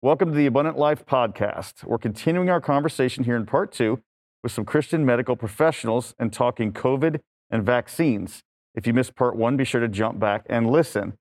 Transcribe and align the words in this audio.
Welcome 0.00 0.30
to 0.30 0.36
the 0.36 0.46
Abundant 0.46 0.78
Life 0.78 1.04
Podcast. 1.04 1.82
We're 1.82 1.98
continuing 1.98 2.48
our 2.48 2.60
conversation 2.60 3.24
here 3.24 3.34
in 3.34 3.46
part 3.46 3.72
two 3.72 4.00
with 4.44 4.52
some 4.52 4.64
Christian 4.64 5.04
medical 5.04 5.34
professionals 5.34 6.14
and 6.20 6.32
talking 6.32 6.72
COVID 6.72 7.18
and 7.50 7.66
vaccines. 7.66 8.44
If 8.76 8.86
you 8.86 8.92
missed 8.92 9.16
part 9.16 9.34
one, 9.34 9.56
be 9.56 9.64
sure 9.64 9.80
to 9.80 9.88
jump 9.88 10.20
back 10.20 10.46
and 10.48 10.70
listen. 10.70 11.14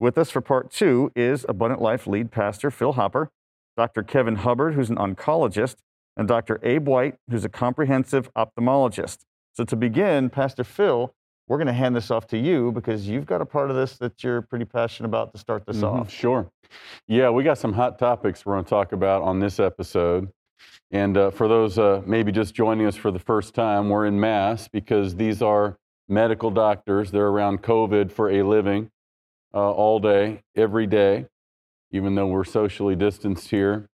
With 0.00 0.18
us 0.18 0.32
for 0.32 0.40
part 0.40 0.72
two 0.72 1.12
is 1.14 1.46
Abundant 1.48 1.80
Life 1.80 2.08
lead 2.08 2.32
pastor 2.32 2.72
Phil 2.72 2.94
Hopper, 2.94 3.30
Dr. 3.76 4.02
Kevin 4.02 4.34
Hubbard, 4.34 4.74
who's 4.74 4.90
an 4.90 4.96
oncologist, 4.96 5.76
and 6.16 6.26
Dr. 6.26 6.58
Abe 6.64 6.88
White, 6.88 7.14
who's 7.30 7.44
a 7.44 7.48
comprehensive 7.48 8.28
ophthalmologist. 8.34 9.18
So, 9.52 9.62
to 9.62 9.76
begin, 9.76 10.28
Pastor 10.28 10.64
Phil, 10.64 11.14
we're 11.48 11.58
going 11.58 11.66
to 11.66 11.72
hand 11.72 11.94
this 11.94 12.10
off 12.10 12.26
to 12.28 12.38
you 12.38 12.72
because 12.72 13.06
you've 13.08 13.26
got 13.26 13.40
a 13.40 13.46
part 13.46 13.70
of 13.70 13.76
this 13.76 13.98
that 13.98 14.22
you're 14.24 14.42
pretty 14.42 14.64
passionate 14.64 15.08
about 15.08 15.32
to 15.32 15.38
start 15.38 15.66
this 15.66 15.78
Mhm, 15.78 16.00
off. 16.00 16.10
Sure. 16.10 16.50
Yeah, 17.06 17.30
we 17.30 17.44
got 17.44 17.58
some 17.58 17.72
hot 17.72 17.98
topics 17.98 18.44
we're 18.46 18.54
going 18.54 18.64
to 18.64 18.70
talk 18.70 18.92
about 18.92 19.22
on 19.22 19.38
this 19.40 19.60
episode. 19.60 20.28
And 20.90 21.16
uh, 21.16 21.30
for 21.30 21.48
those 21.48 21.78
uh, 21.78 22.02
maybe 22.06 22.32
just 22.32 22.54
joining 22.54 22.86
us 22.86 22.96
for 22.96 23.10
the 23.10 23.18
first 23.18 23.54
time, 23.54 23.88
we're 23.88 24.06
in 24.06 24.18
Mass 24.18 24.68
because 24.68 25.16
these 25.16 25.42
are 25.42 25.76
medical 26.08 26.50
doctors. 26.50 27.10
They're 27.10 27.28
around 27.28 27.62
COVID 27.62 28.10
for 28.10 28.30
a 28.30 28.42
living 28.42 28.90
uh, 29.52 29.70
all 29.72 29.98
day, 30.00 30.42
every 30.56 30.86
day, 30.86 31.26
even 31.90 32.14
though 32.14 32.26
we're 32.26 32.44
socially 32.44 32.96
distanced 32.96 33.48
here. 33.50 33.88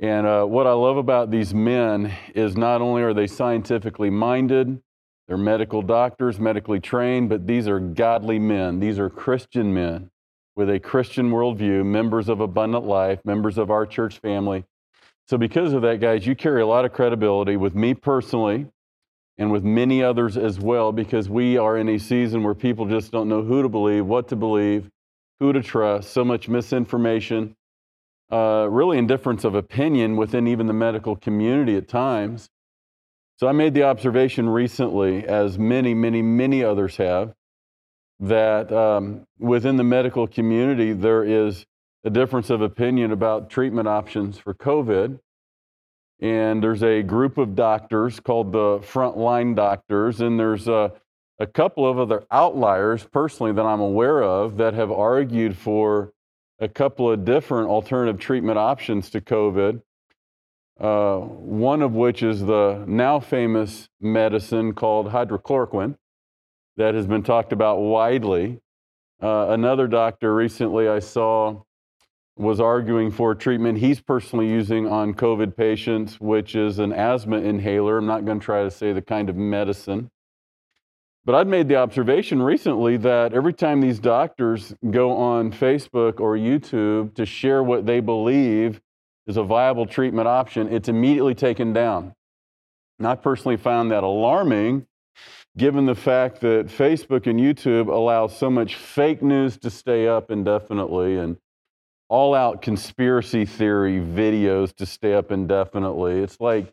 And 0.00 0.26
uh, 0.26 0.44
what 0.44 0.66
I 0.66 0.72
love 0.72 0.96
about 0.96 1.30
these 1.30 1.54
men 1.54 2.12
is 2.34 2.56
not 2.56 2.80
only 2.82 3.02
are 3.02 3.14
they 3.14 3.26
scientifically 3.28 4.10
minded, 4.10 4.80
they're 5.28 5.36
medical 5.36 5.82
doctors, 5.82 6.38
medically 6.38 6.80
trained, 6.80 7.28
but 7.28 7.46
these 7.46 7.68
are 7.68 7.80
godly 7.80 8.38
men. 8.38 8.80
These 8.80 8.98
are 8.98 9.08
Christian 9.08 9.72
men 9.72 10.10
with 10.56 10.68
a 10.68 10.78
Christian 10.78 11.30
worldview, 11.30 11.84
members 11.84 12.28
of 12.28 12.40
Abundant 12.40 12.84
Life, 12.84 13.20
members 13.24 13.56
of 13.56 13.70
our 13.70 13.86
church 13.86 14.18
family. 14.18 14.64
So, 15.28 15.38
because 15.38 15.72
of 15.72 15.82
that, 15.82 16.00
guys, 16.00 16.26
you 16.26 16.34
carry 16.34 16.60
a 16.60 16.66
lot 16.66 16.84
of 16.84 16.92
credibility 16.92 17.56
with 17.56 17.74
me 17.74 17.94
personally 17.94 18.66
and 19.38 19.50
with 19.50 19.64
many 19.64 20.02
others 20.02 20.36
as 20.36 20.58
well, 20.58 20.92
because 20.92 21.28
we 21.28 21.56
are 21.56 21.78
in 21.78 21.88
a 21.88 21.98
season 21.98 22.42
where 22.42 22.54
people 22.54 22.86
just 22.86 23.12
don't 23.12 23.28
know 23.28 23.42
who 23.42 23.62
to 23.62 23.68
believe, 23.68 24.04
what 24.04 24.28
to 24.28 24.36
believe, 24.36 24.90
who 25.40 25.52
to 25.52 25.62
trust, 25.62 26.10
so 26.10 26.24
much 26.24 26.48
misinformation, 26.48 27.56
uh, 28.30 28.66
really 28.70 28.98
indifference 28.98 29.44
of 29.44 29.54
opinion 29.54 30.16
within 30.16 30.46
even 30.46 30.66
the 30.66 30.72
medical 30.72 31.16
community 31.16 31.76
at 31.76 31.88
times. 31.88 32.50
So, 33.42 33.48
I 33.48 33.52
made 33.52 33.74
the 33.74 33.82
observation 33.82 34.48
recently, 34.48 35.26
as 35.26 35.58
many, 35.58 35.94
many, 35.94 36.22
many 36.22 36.62
others 36.62 36.96
have, 36.98 37.34
that 38.20 38.72
um, 38.72 39.26
within 39.36 39.76
the 39.76 39.82
medical 39.82 40.28
community, 40.28 40.92
there 40.92 41.24
is 41.24 41.66
a 42.04 42.10
difference 42.10 42.50
of 42.50 42.62
opinion 42.62 43.10
about 43.10 43.50
treatment 43.50 43.88
options 43.88 44.38
for 44.38 44.54
COVID. 44.54 45.18
And 46.20 46.62
there's 46.62 46.84
a 46.84 47.02
group 47.02 47.36
of 47.36 47.56
doctors 47.56 48.20
called 48.20 48.52
the 48.52 48.78
frontline 48.78 49.56
doctors, 49.56 50.20
and 50.20 50.38
there's 50.38 50.68
a, 50.68 50.92
a 51.40 51.46
couple 51.48 51.84
of 51.84 51.98
other 51.98 52.22
outliers, 52.30 53.04
personally, 53.12 53.50
that 53.54 53.66
I'm 53.66 53.80
aware 53.80 54.22
of 54.22 54.56
that 54.58 54.74
have 54.74 54.92
argued 54.92 55.56
for 55.56 56.12
a 56.60 56.68
couple 56.68 57.10
of 57.10 57.24
different 57.24 57.70
alternative 57.70 58.20
treatment 58.20 58.58
options 58.58 59.10
to 59.10 59.20
COVID. 59.20 59.82
Uh, 60.82 61.18
one 61.18 61.80
of 61.80 61.94
which 61.94 62.24
is 62.24 62.40
the 62.40 62.82
now 62.88 63.20
famous 63.20 63.88
medicine 64.00 64.74
called 64.74 65.06
hydrochloroquine 65.06 65.94
that 66.76 66.96
has 66.96 67.06
been 67.06 67.22
talked 67.22 67.52
about 67.52 67.78
widely. 67.78 68.58
Uh, 69.22 69.46
another 69.50 69.86
doctor 69.86 70.34
recently 70.34 70.88
I 70.88 70.98
saw 70.98 71.62
was 72.36 72.58
arguing 72.58 73.12
for 73.12 73.32
treatment 73.36 73.78
he's 73.78 74.00
personally 74.00 74.48
using 74.48 74.88
on 74.88 75.14
COVID 75.14 75.56
patients, 75.56 76.20
which 76.20 76.56
is 76.56 76.80
an 76.80 76.92
asthma 76.92 77.36
inhaler. 77.36 77.98
I'm 77.98 78.06
not 78.06 78.24
going 78.24 78.40
to 78.40 78.44
try 78.44 78.64
to 78.64 78.70
say 78.70 78.92
the 78.92 79.02
kind 79.02 79.30
of 79.30 79.36
medicine. 79.36 80.10
But 81.24 81.36
I'd 81.36 81.46
made 81.46 81.68
the 81.68 81.76
observation 81.76 82.42
recently 82.42 82.96
that 82.96 83.32
every 83.32 83.52
time 83.52 83.80
these 83.80 84.00
doctors 84.00 84.74
go 84.90 85.12
on 85.12 85.52
Facebook 85.52 86.18
or 86.18 86.36
YouTube 86.36 87.14
to 87.14 87.24
share 87.24 87.62
what 87.62 87.86
they 87.86 88.00
believe 88.00 88.80
is 89.26 89.36
a 89.36 89.42
viable 89.42 89.86
treatment 89.86 90.28
option, 90.28 90.72
it's 90.72 90.88
immediately 90.88 91.34
taken 91.34 91.72
down. 91.72 92.12
And 92.98 93.06
I 93.06 93.14
personally 93.14 93.56
found 93.56 93.90
that 93.90 94.04
alarming 94.04 94.86
given 95.56 95.84
the 95.84 95.94
fact 95.94 96.40
that 96.40 96.66
Facebook 96.66 97.26
and 97.26 97.38
YouTube 97.38 97.88
allow 97.88 98.26
so 98.26 98.50
much 98.50 98.76
fake 98.76 99.22
news 99.22 99.58
to 99.58 99.70
stay 99.70 100.08
up 100.08 100.30
indefinitely 100.30 101.18
and 101.18 101.36
all 102.08 102.34
out 102.34 102.62
conspiracy 102.62 103.44
theory 103.44 104.00
videos 104.00 104.74
to 104.76 104.86
stay 104.86 105.14
up 105.14 105.30
indefinitely. 105.30 106.20
It's 106.20 106.40
like 106.40 106.72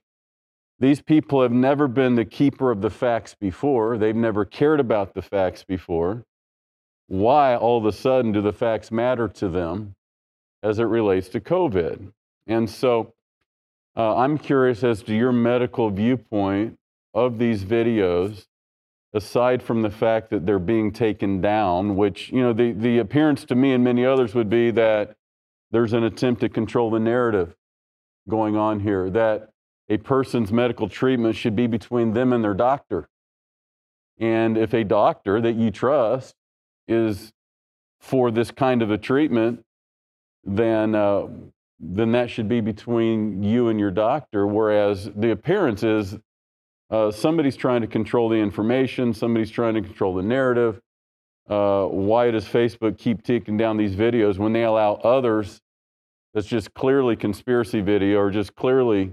these 0.79 1.01
people 1.01 1.41
have 1.41 1.51
never 1.51 1.87
been 1.87 2.15
the 2.15 2.25
keeper 2.25 2.71
of 2.71 2.81
the 2.81 2.89
facts 2.89 3.35
before, 3.39 3.97
they've 3.97 4.15
never 4.15 4.45
cared 4.45 4.79
about 4.79 5.13
the 5.13 5.21
facts 5.21 5.63
before. 5.63 6.23
Why 7.07 7.55
all 7.55 7.77
of 7.77 7.85
a 7.85 7.91
sudden 7.91 8.31
do 8.31 8.41
the 8.41 8.53
facts 8.53 8.91
matter 8.91 9.27
to 9.27 9.49
them 9.49 9.95
as 10.61 10.79
it 10.79 10.83
relates 10.83 11.27
to 11.29 11.39
COVID? 11.39 12.11
And 12.49 12.67
so 12.67 13.13
uh, 13.95 14.17
I'm 14.17 14.37
curious 14.37 14.83
as 14.83 15.03
to 15.03 15.15
your 15.15 15.31
medical 15.31 15.89
viewpoint 15.91 16.77
of 17.13 17.37
these 17.37 17.63
videos 17.63 18.47
aside 19.13 19.61
from 19.63 19.81
the 19.83 19.89
fact 19.89 20.31
that 20.31 20.45
they're 20.45 20.59
being 20.59 20.91
taken 20.91 21.41
down, 21.41 21.95
which, 21.95 22.31
you 22.31 22.41
know, 22.41 22.53
the, 22.53 22.71
the 22.71 22.97
appearance 22.97 23.45
to 23.45 23.55
me 23.55 23.73
and 23.73 23.83
many 23.83 24.05
others 24.05 24.33
would 24.35 24.49
be 24.49 24.71
that 24.71 25.15
there's 25.71 25.93
an 25.93 26.03
attempt 26.03 26.41
to 26.41 26.49
control 26.49 26.89
the 26.89 26.99
narrative 26.99 27.55
going 28.27 28.55
on 28.55 28.79
here, 28.79 29.09
that 29.11 29.49
a 29.87 29.97
person's 29.97 30.51
medical 30.51 30.89
treatment 30.89 31.35
should 31.35 31.55
be 31.55 31.67
between 31.67 32.13
them 32.13 32.33
and 32.33 32.43
their 32.43 32.53
doctor. 32.53 33.09
And 34.19 34.57
if 34.57 34.73
a 34.73 34.83
doctor 34.83 35.39
that 35.41 35.53
you 35.53 35.71
trust 35.71 36.35
is 36.87 37.31
for 37.99 38.31
this 38.31 38.51
kind 38.51 38.81
of 38.81 38.91
a 38.91 38.97
treatment, 38.97 39.63
then, 40.43 40.95
uh, 40.95 41.27
then 41.79 42.11
that 42.11 42.29
should 42.29 42.49
be 42.49 42.61
between 42.61 43.41
you 43.41 43.69
and 43.69 43.79
your 43.79 43.91
doctor. 43.91 44.45
Whereas 44.45 45.09
the 45.15 45.31
appearance 45.31 45.83
is 45.83 46.17
uh, 46.89 47.11
somebody's 47.11 47.55
trying 47.55 47.81
to 47.81 47.87
control 47.87 48.29
the 48.29 48.35
information, 48.35 49.13
somebody's 49.13 49.51
trying 49.51 49.75
to 49.75 49.81
control 49.81 50.13
the 50.15 50.23
narrative. 50.23 50.81
Uh, 51.49 51.85
why 51.85 52.29
does 52.31 52.45
Facebook 52.45 52.97
keep 52.97 53.23
taking 53.23 53.57
down 53.57 53.77
these 53.77 53.95
videos 53.95 54.37
when 54.37 54.53
they 54.53 54.63
allow 54.63 54.95
others 54.95 55.61
that's 56.33 56.47
just 56.47 56.73
clearly 56.73 57.15
conspiracy 57.15 57.81
video 57.81 58.19
or 58.19 58.29
just 58.29 58.55
clearly 58.55 59.11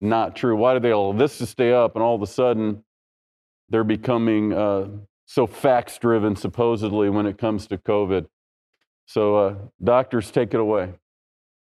not 0.00 0.36
true? 0.36 0.56
Why 0.56 0.74
do 0.74 0.80
they 0.80 0.90
allow 0.90 1.12
this 1.12 1.38
to 1.38 1.46
stay 1.46 1.72
up 1.72 1.96
and 1.96 2.02
all 2.02 2.14
of 2.14 2.22
a 2.22 2.26
sudden 2.26 2.84
they're 3.68 3.84
becoming 3.84 4.52
uh, 4.52 4.88
so 5.26 5.46
facts 5.46 5.98
driven, 5.98 6.36
supposedly, 6.36 7.10
when 7.10 7.26
it 7.26 7.36
comes 7.36 7.66
to 7.68 7.78
COVID? 7.78 8.26
So, 9.06 9.36
uh, 9.36 9.54
doctors, 9.82 10.30
take 10.30 10.54
it 10.54 10.60
away. 10.60 10.94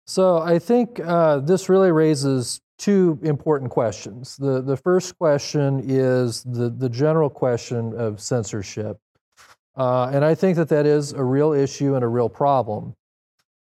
So 0.07 0.39
I 0.39 0.59
think 0.59 1.01
uh, 1.01 1.41
this 1.41 1.69
really 1.69 1.91
raises 1.91 2.61
two 2.79 3.19
important 3.23 3.71
questions. 3.71 4.37
The, 4.37 4.63
the 4.63 4.77
first 4.77 5.19
question 5.19 5.83
is 5.85 6.45
the, 6.45 6.71
the 6.71 6.89
general 6.89 7.29
question 7.29 7.93
of 7.99 8.21
censorship. 8.21 8.99
Uh, 9.77 10.11
and 10.13 10.25
I 10.25 10.35
think 10.35 10.57
that 10.57 10.69
that 10.69 10.87
is 10.87 11.13
a 11.13 11.25
real 11.25 11.53
issue 11.53 11.95
and 11.95 12.05
a 12.05 12.09
real 12.09 12.29
problem. 12.29 12.95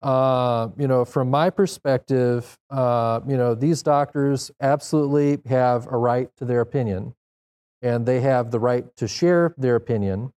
Uh, 0.01 0.67
you 0.77 0.87
know, 0.87 1.05
from 1.05 1.29
my 1.29 1.49
perspective, 1.49 2.57
uh, 2.69 3.21
you 3.25 3.37
know, 3.37 3.55
these 3.55 3.81
doctors 3.81 4.51
absolutely 4.59 5.39
have 5.49 5.87
a 5.87 5.97
right 5.97 6.29
to 6.35 6.43
their 6.43 6.59
opinion, 6.59 7.15
and 7.81 8.05
they 8.05 8.19
have 8.19 8.51
the 8.51 8.59
right 8.59 8.93
to 8.97 9.07
share 9.07 9.55
their 9.57 9.77
opinion. 9.77 10.33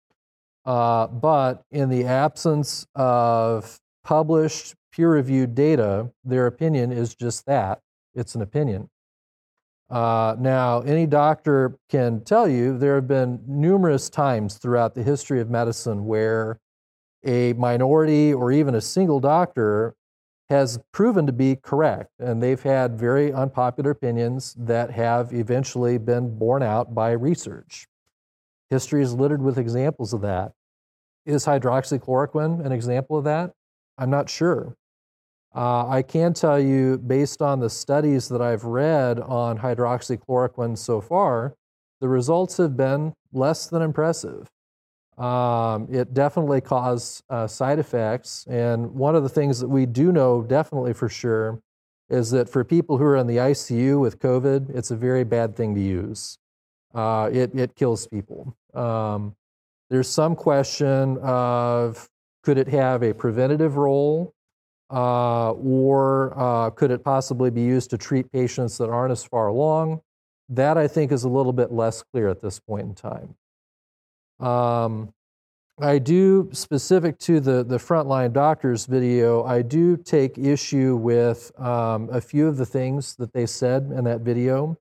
Uh, 0.65 1.07
but 1.07 1.63
in 1.69 1.89
the 1.89 2.05
absence 2.05 2.87
of 2.95 3.79
published 4.05 4.73
peer 4.97 5.11
reviewed 5.11 5.53
data, 5.53 6.09
their 6.25 6.47
opinion 6.47 6.91
is 6.91 7.13
just 7.13 7.45
that 7.45 7.79
it's 8.15 8.33
an 8.33 8.41
opinion. 8.41 8.89
Uh, 9.91 10.35
now, 10.39 10.81
any 10.81 11.05
doctor 11.05 11.77
can 11.87 12.19
tell 12.23 12.47
you 12.49 12.75
there 12.75 12.95
have 12.95 13.07
been 13.07 13.39
numerous 13.47 14.09
times 14.09 14.55
throughout 14.55 14.95
the 14.95 15.03
history 15.03 15.39
of 15.39 15.51
medicine 15.51 16.05
where 16.07 16.59
a 17.23 17.53
minority 17.53 18.33
or 18.33 18.51
even 18.51 18.73
a 18.73 18.81
single 18.81 19.19
doctor 19.19 19.95
has 20.49 20.79
proven 20.91 21.27
to 21.27 21.31
be 21.31 21.55
correct, 21.55 22.09
and 22.19 22.41
they've 22.41 22.63
had 22.63 22.97
very 22.97 23.31
unpopular 23.31 23.91
opinions 23.91 24.55
that 24.57 24.89
have 24.89 25.31
eventually 25.31 25.99
been 25.99 26.37
borne 26.39 26.63
out 26.63 26.95
by 26.95 27.11
research. 27.11 27.87
History 28.71 29.03
is 29.03 29.13
littered 29.13 29.43
with 29.43 29.59
examples 29.59 30.11
of 30.11 30.21
that. 30.21 30.53
Is 31.25 31.45
hydroxychloroquine 31.45 32.65
an 32.65 32.71
example 32.71 33.17
of 33.17 33.25
that? 33.25 33.51
I'm 33.97 34.09
not 34.09 34.29
sure. 34.29 34.75
Uh, 35.55 35.87
I 35.87 36.01
can 36.01 36.33
tell 36.33 36.59
you, 36.59 36.97
based 36.97 37.41
on 37.41 37.59
the 37.59 37.69
studies 37.69 38.27
that 38.29 38.41
I've 38.41 38.63
read 38.63 39.19
on 39.19 39.57
hydroxychloroquine 39.57 40.77
so 40.77 41.01
far, 41.01 41.55
the 41.99 42.07
results 42.07 42.57
have 42.57 42.77
been 42.77 43.13
less 43.33 43.67
than 43.67 43.81
impressive. 43.81 44.49
Um, 45.17 45.87
it 45.89 46.13
definitely 46.13 46.61
caused 46.61 47.23
uh, 47.29 47.47
side 47.47 47.79
effects. 47.79 48.45
And 48.47 48.91
one 48.93 49.15
of 49.15 49.23
the 49.23 49.29
things 49.29 49.59
that 49.59 49.67
we 49.67 49.85
do 49.85 50.11
know 50.11 50.43
definitely 50.43 50.93
for 50.93 51.09
sure 51.09 51.59
is 52.09 52.31
that 52.31 52.47
for 52.47 52.63
people 52.63 52.97
who 52.97 53.03
are 53.03 53.17
in 53.17 53.27
the 53.27 53.37
ICU 53.37 53.99
with 53.99 54.19
COVID, 54.19 54.75
it's 54.75 54.91
a 54.91 54.95
very 54.95 55.23
bad 55.23 55.55
thing 55.55 55.75
to 55.75 55.81
use. 55.81 56.37
Uh, 56.93 57.29
it, 57.33 57.53
it 57.55 57.75
kills 57.75 58.07
people. 58.07 58.55
Um, 58.73 59.35
there's 59.89 60.07
some 60.07 60.35
question 60.35 61.17
of 61.17 62.07
could 62.43 62.57
it 62.57 62.67
have 62.67 63.03
a 63.03 63.13
preventative 63.13 63.75
role 63.75 64.33
uh, 64.89 65.51
or 65.51 66.33
uh, 66.37 66.69
could 66.71 66.91
it 66.91 67.03
possibly 67.03 67.49
be 67.49 67.61
used 67.61 67.89
to 67.89 67.97
treat 67.97 68.31
patients 68.31 68.77
that 68.77 68.89
aren't 68.89 69.11
as 69.11 69.23
far 69.23 69.47
along? 69.47 70.01
That 70.49 70.77
I 70.77 70.87
think 70.87 71.11
is 71.11 71.23
a 71.23 71.29
little 71.29 71.53
bit 71.53 71.71
less 71.71 72.03
clear 72.03 72.29
at 72.29 72.41
this 72.41 72.59
point 72.59 72.83
in 72.83 72.95
time. 72.95 73.35
Um, 74.39 75.13
I 75.79 75.99
do, 75.99 76.49
specific 76.53 77.19
to 77.19 77.39
the, 77.39 77.63
the 77.63 77.77
frontline 77.77 78.33
doctors 78.33 78.85
video, 78.87 79.43
I 79.43 79.61
do 79.61 79.95
take 79.95 80.37
issue 80.37 80.95
with 80.95 81.51
um, 81.59 82.09
a 82.11 82.19
few 82.19 82.47
of 82.47 82.57
the 82.57 82.65
things 82.65 83.15
that 83.17 83.31
they 83.33 83.45
said 83.45 83.91
in 83.95 84.03
that 84.05 84.21
video. 84.21 84.77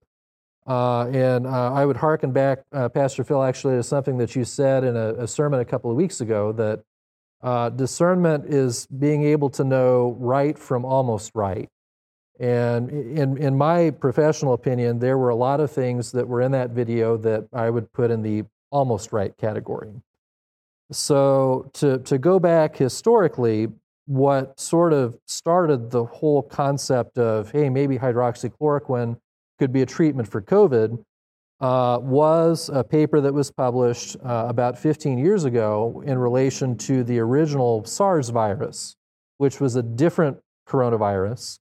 Uh, 0.67 1.07
and 1.09 1.47
uh, 1.47 1.73
I 1.73 1.85
would 1.85 1.99
hearken 1.99 2.33
back, 2.33 2.61
uh, 2.73 2.89
Pastor 2.89 3.25
Phil, 3.25 3.43
actually, 3.43 3.77
to 3.77 3.83
something 3.83 4.17
that 4.19 4.35
you 4.35 4.45
said 4.45 4.85
in 4.85 4.97
a, 4.97 5.15
a 5.15 5.29
sermon 5.29 5.61
a 5.61 5.65
couple 5.65 5.91
of 5.91 5.97
weeks 5.97 6.21
ago 6.21 6.51
that 6.53 6.83
uh, 7.43 7.71
discernment 7.71 8.47
is 8.47 8.87
being 8.87 9.25
able 9.25 9.51
to 9.51 9.65
know 9.65 10.17
right 10.19 10.59
from 10.59 10.85
almost 10.85 11.33
right. 11.35 11.69
And 12.39 12.91
in, 12.91 13.37
in 13.39 13.57
my 13.57 13.91
professional 13.91 14.53
opinion, 14.53 14.99
there 14.99 15.17
were 15.17 15.31
a 15.31 15.37
lot 15.37 15.61
of 15.61 15.71
things 15.71 16.13
that 16.13 16.29
were 16.29 16.43
in 16.43 16.53
that 16.53 16.71
video 16.71 17.17
that 17.19 17.47
I 17.53 17.71
would 17.71 17.93
put 17.93 18.11
in 18.11 18.23
the 18.23 18.45
almost 18.71 19.13
right 19.13 19.37
category. 19.39 19.91
So, 20.93 21.71
to, 21.75 21.99
to 21.99 22.19
go 22.19 22.39
back 22.39 22.77
historically, 22.77 23.69
what 24.07 24.59
sort 24.61 24.93
of 24.93 25.19
started 25.27 25.91
the 25.91 26.05
whole 26.05 26.43
concept 26.43 27.19
of, 27.19 27.51
hey, 27.51 27.69
maybe 27.69 27.99
hydroxychloroquine 27.99 29.19
could 29.59 29.73
be 29.73 29.83
a 29.83 29.87
treatment 29.87 30.29
for 30.29 30.41
COVID 30.41 31.03
uh, 31.61 31.99
was 32.03 32.71
a 32.73 32.85
paper 32.85 33.21
that 33.21 33.33
was 33.33 33.51
published 33.51 34.17
uh, 34.25 34.47
about 34.49 34.79
15 34.79 35.19
years 35.19 35.45
ago 35.45 36.03
in 36.07 36.19
relation 36.19 36.77
to 36.77 37.03
the 37.03 37.19
original 37.19 37.85
SARS 37.85 38.29
virus, 38.29 38.97
which 39.39 39.61
was 39.61 39.77
a 39.77 39.83
different 39.83 40.39
coronavirus. 40.69 41.59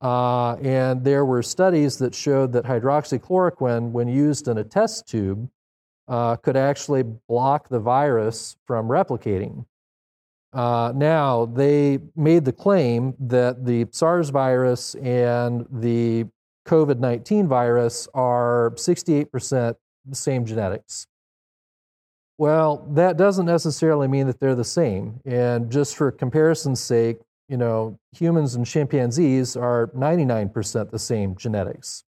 Uh, 0.00 0.54
and 0.56 1.04
there 1.04 1.24
were 1.24 1.42
studies 1.42 1.98
that 1.98 2.14
showed 2.14 2.52
that 2.52 2.64
hydroxychloroquine, 2.64 3.90
when 3.90 4.08
used 4.08 4.48
in 4.48 4.58
a 4.58 4.64
test 4.64 5.08
tube, 5.08 5.50
uh, 6.06 6.36
could 6.36 6.56
actually 6.56 7.02
block 7.02 7.68
the 7.68 7.80
virus 7.80 8.56
from 8.66 8.88
replicating. 8.88 9.66
Uh, 10.52 10.92
now, 10.94 11.44
they 11.44 11.98
made 12.16 12.44
the 12.44 12.52
claim 12.52 13.14
that 13.18 13.66
the 13.66 13.86
SARS 13.90 14.30
virus 14.30 14.94
and 14.94 15.66
the 15.70 16.24
COVID 16.68 16.98
19 16.98 17.48
virus 17.48 18.08
are 18.12 18.72
68% 18.76 19.74
the 20.04 20.14
same 20.14 20.44
genetics. 20.44 21.06
Well, 22.36 22.86
that 22.90 23.16
doesn't 23.16 23.46
necessarily 23.46 24.06
mean 24.06 24.26
that 24.28 24.38
they're 24.38 24.54
the 24.54 24.64
same. 24.64 25.20
And 25.24 25.72
just 25.72 25.96
for 25.96 26.12
comparison's 26.12 26.80
sake, 26.80 27.18
you 27.48 27.56
know, 27.56 27.98
humans 28.12 28.54
and 28.54 28.66
chimpanzees 28.66 29.56
are 29.56 29.88
99% 29.88 30.90
the 30.90 30.98
same 30.98 31.34
genetics. 31.34 32.04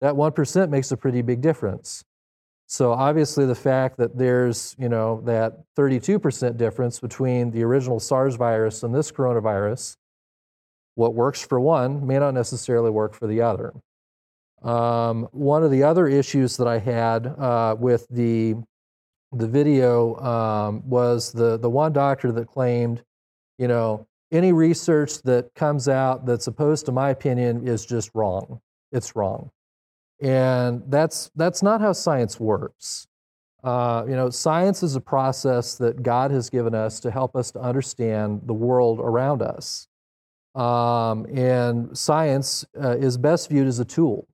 That 0.00 0.14
1% 0.14 0.68
makes 0.68 0.92
a 0.92 0.96
pretty 0.96 1.22
big 1.22 1.40
difference. 1.40 2.04
So 2.66 2.92
obviously 2.92 3.46
the 3.46 3.54
fact 3.54 3.96
that 3.98 4.16
there's, 4.16 4.76
you 4.78 4.88
know, 4.88 5.22
that 5.24 5.64
32% 5.76 6.56
difference 6.56 7.00
between 7.00 7.50
the 7.50 7.62
original 7.62 7.98
SARS 7.98 8.36
virus 8.36 8.82
and 8.82 8.94
this 8.94 9.10
coronavirus, 9.10 9.96
what 10.94 11.14
works 11.14 11.44
for 11.44 11.58
one 11.58 12.06
may 12.06 12.18
not 12.18 12.34
necessarily 12.34 12.90
work 12.90 13.14
for 13.14 13.26
the 13.26 13.40
other. 13.40 13.72
Um, 14.64 15.28
one 15.32 15.62
of 15.62 15.70
the 15.70 15.82
other 15.82 16.08
issues 16.08 16.56
that 16.56 16.66
I 16.66 16.78
had 16.78 17.26
uh, 17.26 17.76
with 17.78 18.06
the 18.08 18.54
the 19.30 19.48
video 19.48 20.16
um, 20.20 20.88
was 20.88 21.32
the 21.32 21.58
the 21.58 21.68
one 21.68 21.92
doctor 21.92 22.32
that 22.32 22.46
claimed, 22.46 23.02
you 23.58 23.68
know, 23.68 24.06
any 24.32 24.52
research 24.52 25.20
that 25.22 25.54
comes 25.54 25.86
out 25.88 26.24
that's 26.24 26.46
opposed 26.46 26.86
to 26.86 26.92
my 26.92 27.10
opinion 27.10 27.68
is 27.68 27.84
just 27.84 28.10
wrong. 28.14 28.60
It's 28.90 29.14
wrong, 29.14 29.50
and 30.22 30.82
that's 30.88 31.30
that's 31.36 31.62
not 31.62 31.82
how 31.82 31.92
science 31.92 32.40
works. 32.40 33.06
Uh, 33.62 34.04
you 34.08 34.14
know, 34.14 34.30
science 34.30 34.82
is 34.82 34.96
a 34.96 35.00
process 35.00 35.76
that 35.76 36.02
God 36.02 36.30
has 36.30 36.48
given 36.48 36.74
us 36.74 37.00
to 37.00 37.10
help 37.10 37.36
us 37.36 37.50
to 37.52 37.60
understand 37.60 38.42
the 38.44 38.54
world 38.54 39.00
around 39.00 39.42
us. 39.42 39.88
Um, 40.54 41.26
and 41.34 41.96
science 41.96 42.64
uh, 42.80 42.96
is 42.96 43.18
best 43.18 43.48
viewed 43.48 43.66
as 43.66 43.78
a 43.78 43.84
tool. 43.84 44.28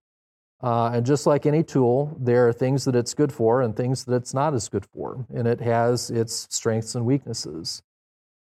Uh, 0.62 0.90
and 0.94 1.06
just 1.06 1.26
like 1.26 1.46
any 1.46 1.62
tool, 1.62 2.16
there 2.20 2.46
are 2.46 2.52
things 2.52 2.84
that 2.84 2.94
it's 2.94 3.14
good 3.14 3.32
for 3.32 3.62
and 3.62 3.74
things 3.74 4.04
that 4.04 4.14
it's 4.14 4.34
not 4.34 4.52
as 4.52 4.68
good 4.68 4.84
for, 4.84 5.24
and 5.34 5.48
it 5.48 5.60
has 5.60 6.10
its 6.10 6.46
strengths 6.50 6.94
and 6.94 7.06
weaknesses. 7.06 7.82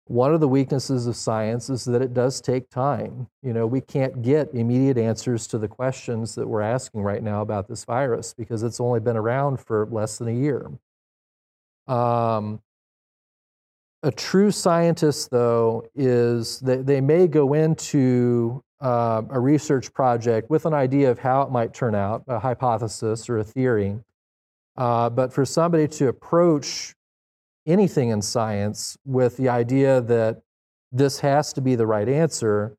One 0.06 0.34
of 0.34 0.40
the 0.40 0.48
weaknesses 0.48 1.06
of 1.06 1.16
science 1.16 1.70
is 1.70 1.86
that 1.86 2.02
it 2.02 2.16
does 2.16 2.42
take 2.42 2.72
time. 2.72 3.28
You 3.44 3.54
know, 3.54 3.68
we 3.68 3.80
can't 3.80 4.24
get 4.24 4.52
immediate 4.56 4.98
answers 4.98 5.46
to 5.48 5.60
the 5.60 5.68
questions 5.68 6.34
that 6.34 6.48
we're 6.48 6.62
asking 6.62 7.04
right 7.04 7.22
now 7.22 7.42
about 7.42 7.68
this 7.68 7.86
virus 7.86 8.34
because 8.34 8.64
it's 8.64 8.80
only 8.80 9.00
been 9.00 9.18
around 9.18 9.60
for 9.60 9.88
less 9.92 10.18
than 10.18 10.30
a 10.30 10.32
year. 10.32 10.72
Um, 11.88 12.60
a 14.02 14.12
true 14.12 14.50
scientist, 14.50 15.30
though, 15.30 15.86
is 15.94 16.60
that 16.62 16.88
they 16.88 17.02
may 17.02 17.28
go 17.28 17.54
into 17.54 18.64
uh, 18.82 19.22
a 19.30 19.40
research 19.40 19.94
project 19.94 20.50
with 20.50 20.66
an 20.66 20.74
idea 20.74 21.12
of 21.12 21.20
how 21.20 21.42
it 21.42 21.52
might 21.52 21.74
turn 21.74 21.96
out, 21.96 22.24
a 22.28 22.40
hypothesis 22.40 23.30
or 23.30 23.38
a 23.38 23.44
theory. 23.44 24.00
Uh, 24.78 25.10
but 25.10 25.34
for 25.34 25.46
somebody 25.46 25.88
to 25.88 26.08
approach 26.08 26.96
anything 27.68 28.10
in 28.10 28.22
science 28.22 28.98
with 29.06 29.36
the 29.38 29.50
idea 29.50 30.02
that 30.02 30.42
this 30.92 31.20
has 31.20 31.54
to 31.54 31.62
be 31.62 31.76
the 31.76 31.86
right 31.86 32.08
answer, 32.08 32.78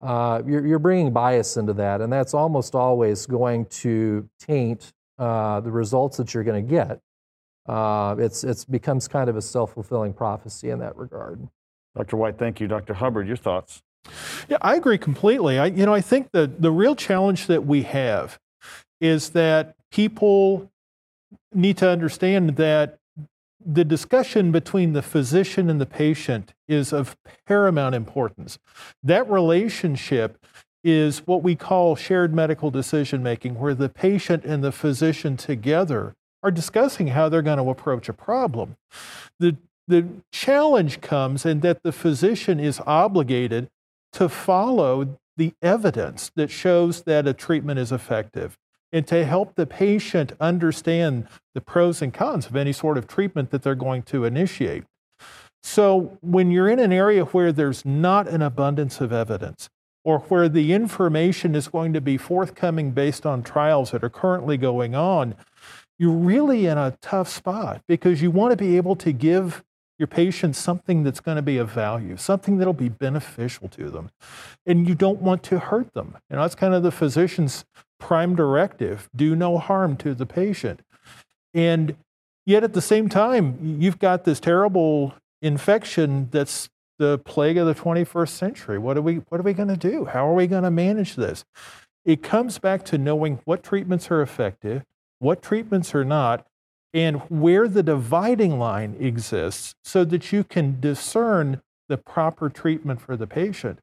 uh, 0.00 0.42
you're, 0.46 0.66
you're, 0.66 0.80
bringing 0.80 1.12
bias 1.12 1.56
into 1.56 1.72
that, 1.72 2.00
and 2.00 2.12
that's 2.12 2.34
almost 2.34 2.74
always 2.74 3.24
going 3.24 3.64
to 3.66 4.28
taint 4.40 4.92
uh, 5.18 5.60
the 5.60 5.70
results 5.70 6.16
that 6.16 6.34
you're 6.34 6.42
going 6.42 6.66
to 6.66 6.68
get. 6.68 7.00
Uh, 7.68 8.16
it's 8.18 8.42
it's 8.42 8.64
becomes 8.64 9.06
kind 9.06 9.30
of 9.30 9.36
a 9.36 9.42
self 9.42 9.74
fulfilling 9.74 10.12
prophecy 10.12 10.70
in 10.70 10.80
that 10.80 10.96
regard. 10.96 11.46
Dr. 11.94 12.16
White, 12.16 12.36
thank 12.36 12.60
you. 12.60 12.66
Dr. 12.66 12.94
Hubbard, 12.94 13.28
your 13.28 13.36
thoughts? 13.36 13.82
Yeah, 14.48 14.58
I 14.60 14.76
agree 14.76 14.98
completely. 14.98 15.58
I, 15.58 15.66
you 15.66 15.86
know, 15.86 15.94
I 15.94 16.00
think 16.00 16.30
the, 16.32 16.46
the 16.46 16.70
real 16.70 16.96
challenge 16.96 17.46
that 17.46 17.66
we 17.66 17.82
have 17.82 18.38
is 19.00 19.30
that 19.30 19.74
people 19.90 20.70
need 21.52 21.76
to 21.78 21.88
understand 21.88 22.56
that 22.56 22.98
the 23.64 23.84
discussion 23.84 24.50
between 24.50 24.92
the 24.92 25.02
physician 25.02 25.70
and 25.70 25.80
the 25.80 25.86
patient 25.86 26.52
is 26.66 26.92
of 26.92 27.16
paramount 27.46 27.94
importance. 27.94 28.58
That 29.02 29.28
relationship 29.30 30.44
is 30.82 31.26
what 31.26 31.42
we 31.42 31.54
call 31.54 31.94
shared 31.94 32.34
medical 32.34 32.70
decision 32.70 33.22
making, 33.22 33.58
where 33.58 33.74
the 33.74 33.88
patient 33.88 34.44
and 34.44 34.64
the 34.64 34.72
physician 34.72 35.36
together 35.36 36.14
are 36.42 36.50
discussing 36.50 37.08
how 37.08 37.28
they're 37.28 37.42
going 37.42 37.58
to 37.58 37.70
approach 37.70 38.08
a 38.08 38.12
problem. 38.12 38.76
The, 39.38 39.56
the 39.86 40.08
challenge 40.32 41.00
comes 41.00 41.46
in 41.46 41.60
that 41.60 41.84
the 41.84 41.92
physician 41.92 42.58
is 42.58 42.80
obligated 42.84 43.68
to 44.12 44.28
follow 44.28 45.18
the 45.36 45.54
evidence 45.62 46.30
that 46.36 46.50
shows 46.50 47.02
that 47.02 47.26
a 47.26 47.32
treatment 47.32 47.78
is 47.78 47.92
effective 47.92 48.56
and 48.92 49.06
to 49.06 49.24
help 49.24 49.54
the 49.54 49.66
patient 49.66 50.32
understand 50.40 51.26
the 51.54 51.60
pros 51.60 52.02
and 52.02 52.12
cons 52.12 52.46
of 52.46 52.56
any 52.56 52.72
sort 52.72 52.98
of 52.98 53.06
treatment 53.06 53.50
that 53.50 53.62
they're 53.62 53.74
going 53.74 54.02
to 54.02 54.24
initiate. 54.24 54.84
So, 55.62 56.18
when 56.20 56.50
you're 56.50 56.68
in 56.68 56.80
an 56.80 56.92
area 56.92 57.24
where 57.24 57.52
there's 57.52 57.84
not 57.84 58.28
an 58.28 58.42
abundance 58.42 59.00
of 59.00 59.12
evidence, 59.12 59.70
or 60.04 60.18
where 60.20 60.48
the 60.48 60.72
information 60.72 61.54
is 61.54 61.68
going 61.68 61.92
to 61.92 62.00
be 62.00 62.16
forthcoming 62.16 62.90
based 62.90 63.24
on 63.24 63.42
trials 63.42 63.92
that 63.92 64.02
are 64.02 64.10
currently 64.10 64.56
going 64.56 64.94
on, 64.94 65.36
you're 65.98 66.10
really 66.10 66.66
in 66.66 66.76
a 66.76 66.96
tough 67.00 67.28
spot 67.28 67.80
because 67.86 68.20
you 68.20 68.30
want 68.30 68.50
to 68.50 68.56
be 68.56 68.76
able 68.76 68.96
to 68.96 69.12
give 69.12 69.62
your 70.02 70.08
patients 70.08 70.58
something 70.58 71.04
that's 71.04 71.20
going 71.20 71.36
to 71.36 71.42
be 71.42 71.58
of 71.58 71.70
value, 71.70 72.16
something 72.16 72.58
that'll 72.58 72.72
be 72.72 72.88
beneficial 72.88 73.68
to 73.68 73.88
them. 73.88 74.10
And 74.66 74.88
you 74.88 74.96
don't 74.96 75.22
want 75.22 75.44
to 75.44 75.60
hurt 75.60 75.94
them. 75.94 76.16
You 76.28 76.34
know, 76.34 76.42
that's 76.42 76.56
kind 76.56 76.74
of 76.74 76.82
the 76.82 76.90
physician's 76.90 77.64
prime 78.00 78.34
directive 78.34 79.08
do 79.14 79.36
no 79.36 79.58
harm 79.58 79.96
to 79.98 80.12
the 80.12 80.26
patient. 80.26 80.80
And 81.54 81.94
yet 82.44 82.64
at 82.64 82.72
the 82.72 82.82
same 82.82 83.08
time, 83.08 83.76
you've 83.80 84.00
got 84.00 84.24
this 84.24 84.40
terrible 84.40 85.14
infection 85.40 86.28
that's 86.32 86.68
the 86.98 87.18
plague 87.18 87.56
of 87.56 87.68
the 87.68 87.74
21st 87.80 88.30
century. 88.30 88.78
What 88.78 88.96
are 88.96 89.02
we, 89.02 89.18
what 89.28 89.40
are 89.40 89.44
we 89.44 89.52
going 89.52 89.68
to 89.68 89.76
do? 89.76 90.06
How 90.06 90.26
are 90.26 90.34
we 90.34 90.48
going 90.48 90.64
to 90.64 90.70
manage 90.72 91.14
this? 91.14 91.44
It 92.04 92.24
comes 92.24 92.58
back 92.58 92.84
to 92.86 92.98
knowing 92.98 93.38
what 93.44 93.62
treatments 93.62 94.10
are 94.10 94.20
effective, 94.20 94.82
what 95.20 95.42
treatments 95.42 95.94
are 95.94 96.04
not, 96.04 96.44
and 96.94 97.20
where 97.30 97.68
the 97.68 97.82
dividing 97.82 98.58
line 98.58 98.96
exists 98.98 99.74
so 99.82 100.04
that 100.04 100.32
you 100.32 100.44
can 100.44 100.80
discern 100.80 101.62
the 101.88 101.96
proper 101.96 102.48
treatment 102.48 103.00
for 103.00 103.16
the 103.16 103.26
patient. 103.26 103.78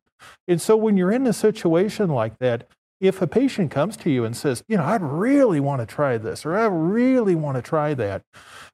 And 0.47 0.61
so 0.61 0.75
when 0.75 0.97
you're 0.97 1.11
in 1.11 1.27
a 1.27 1.33
situation 1.33 2.09
like 2.09 2.37
that, 2.39 2.67
if 2.99 3.21
a 3.21 3.27
patient 3.27 3.71
comes 3.71 3.95
to 3.97 4.09
you 4.09 4.25
and 4.25 4.35
says, 4.35 4.63
you 4.67 4.75
know, 4.75 4.83
I'd 4.83 5.01
really 5.01 5.59
want 5.59 5.81
to 5.81 5.85
try 5.85 6.17
this 6.17 6.45
or 6.45 6.57
I 6.57 6.65
really 6.65 7.35
want 7.35 7.55
to 7.55 7.61
try 7.61 7.93
that, 7.93 8.23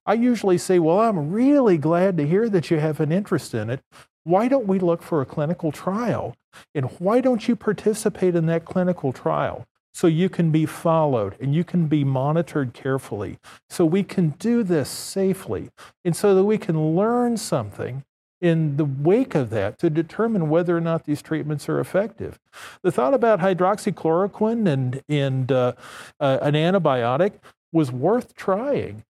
I 0.05 0.13
usually 0.15 0.57
say, 0.57 0.79
well, 0.79 1.01
I'm 1.01 1.31
really 1.31 1.77
glad 1.77 2.17
to 2.17 2.27
hear 2.27 2.49
that 2.49 2.71
you 2.71 2.79
have 2.79 2.99
an 2.99 3.11
interest 3.11 3.53
in 3.53 3.69
it. 3.69 3.81
Why 4.23 4.47
don't 4.47 4.65
we 4.65 4.79
look 4.79 5.03
for 5.03 5.21
a 5.21 5.25
clinical 5.25 5.71
trial? 5.71 6.35
And 6.73 6.85
why 6.99 7.21
don't 7.21 7.47
you 7.47 7.55
participate 7.55 8.35
in 8.35 8.47
that 8.47 8.65
clinical 8.65 9.13
trial? 9.13 9.67
So 9.95 10.07
you 10.07 10.27
can 10.27 10.51
be 10.51 10.65
followed 10.65 11.37
and 11.39 11.55
you 11.55 11.63
can 11.63 11.87
be 11.87 12.03
monitored 12.03 12.73
carefully. 12.73 13.39
So 13.69 13.85
we 13.85 14.03
can 14.03 14.31
do 14.31 14.61
this 14.61 14.89
safely 14.89 15.69
and 16.03 16.13
so 16.13 16.35
that 16.35 16.43
we 16.43 16.57
can 16.57 16.97
learn 16.97 17.37
something 17.37 18.03
in 18.41 18.75
the 18.75 18.83
wake 18.83 19.35
of 19.35 19.51
that 19.51 19.79
to 19.79 19.89
determine 19.89 20.49
whether 20.49 20.75
or 20.75 20.81
not 20.81 21.05
these 21.05 21.21
treatments 21.21 21.69
are 21.69 21.79
effective. 21.79 22.39
The 22.81 22.91
thought 22.91 23.13
about 23.13 23.39
hydroxychloroquine 23.39 24.67
and, 24.67 25.01
and 25.07 25.49
uh, 25.49 25.71
uh, 26.19 26.39
an 26.41 26.55
antibiotic 26.55 27.39
was 27.71 27.89
worth 27.89 28.35
trying. 28.35 29.05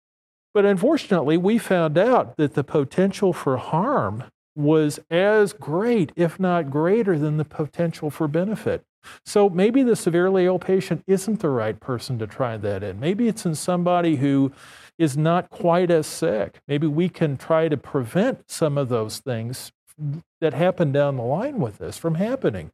But 0.53 0.65
unfortunately, 0.65 1.37
we 1.37 1.59
found 1.59 1.97
out 1.97 2.37
that 2.39 2.55
the 2.55 2.65
potential 2.65 3.33
for 3.33 3.57
harm 3.57 4.25
was 4.57 4.99
as 5.13 5.53
great, 5.53 6.11
if 6.17 6.41
not 6.41 6.73
greater, 6.73 7.17
than 7.17 7.37
the 7.37 7.45
potential 7.45 8.11
for 8.11 8.27
benefit. 8.27 8.85
So 9.25 9.49
maybe 9.49 9.83
the 9.83 9.97
severely 9.97 10.47
ill 10.47 10.59
patient 10.59 11.03
isn't 11.07 11.41
the 11.41 11.49
right 11.49 11.79
person 11.79 12.19
to 12.19 12.27
try 12.27 12.57
that 12.57 12.83
in. 12.83 13.01
Maybe 13.01 13.29
it's 13.29 13.45
in 13.45 13.55
somebody 13.55 14.17
who 14.17 14.53
is 14.99 15.17
not 15.17 15.51
quite 15.51 15.91
as 15.91 16.07
sick. 16.07 16.61
Maybe 16.69 16.87
we 16.87 17.09
can 17.09 17.37
try 17.37 17.69
to 17.69 17.77
prevent 17.77 18.51
some 18.51 18.79
of 18.79 18.89
those 18.89 19.19
things 19.19 19.73
that 20.41 20.55
happen 20.55 20.93
down 20.93 21.17
the 21.17 21.23
line 21.23 21.59
with 21.59 21.79
this 21.79 21.99
from 21.99 22.17
happening. 22.17 22.71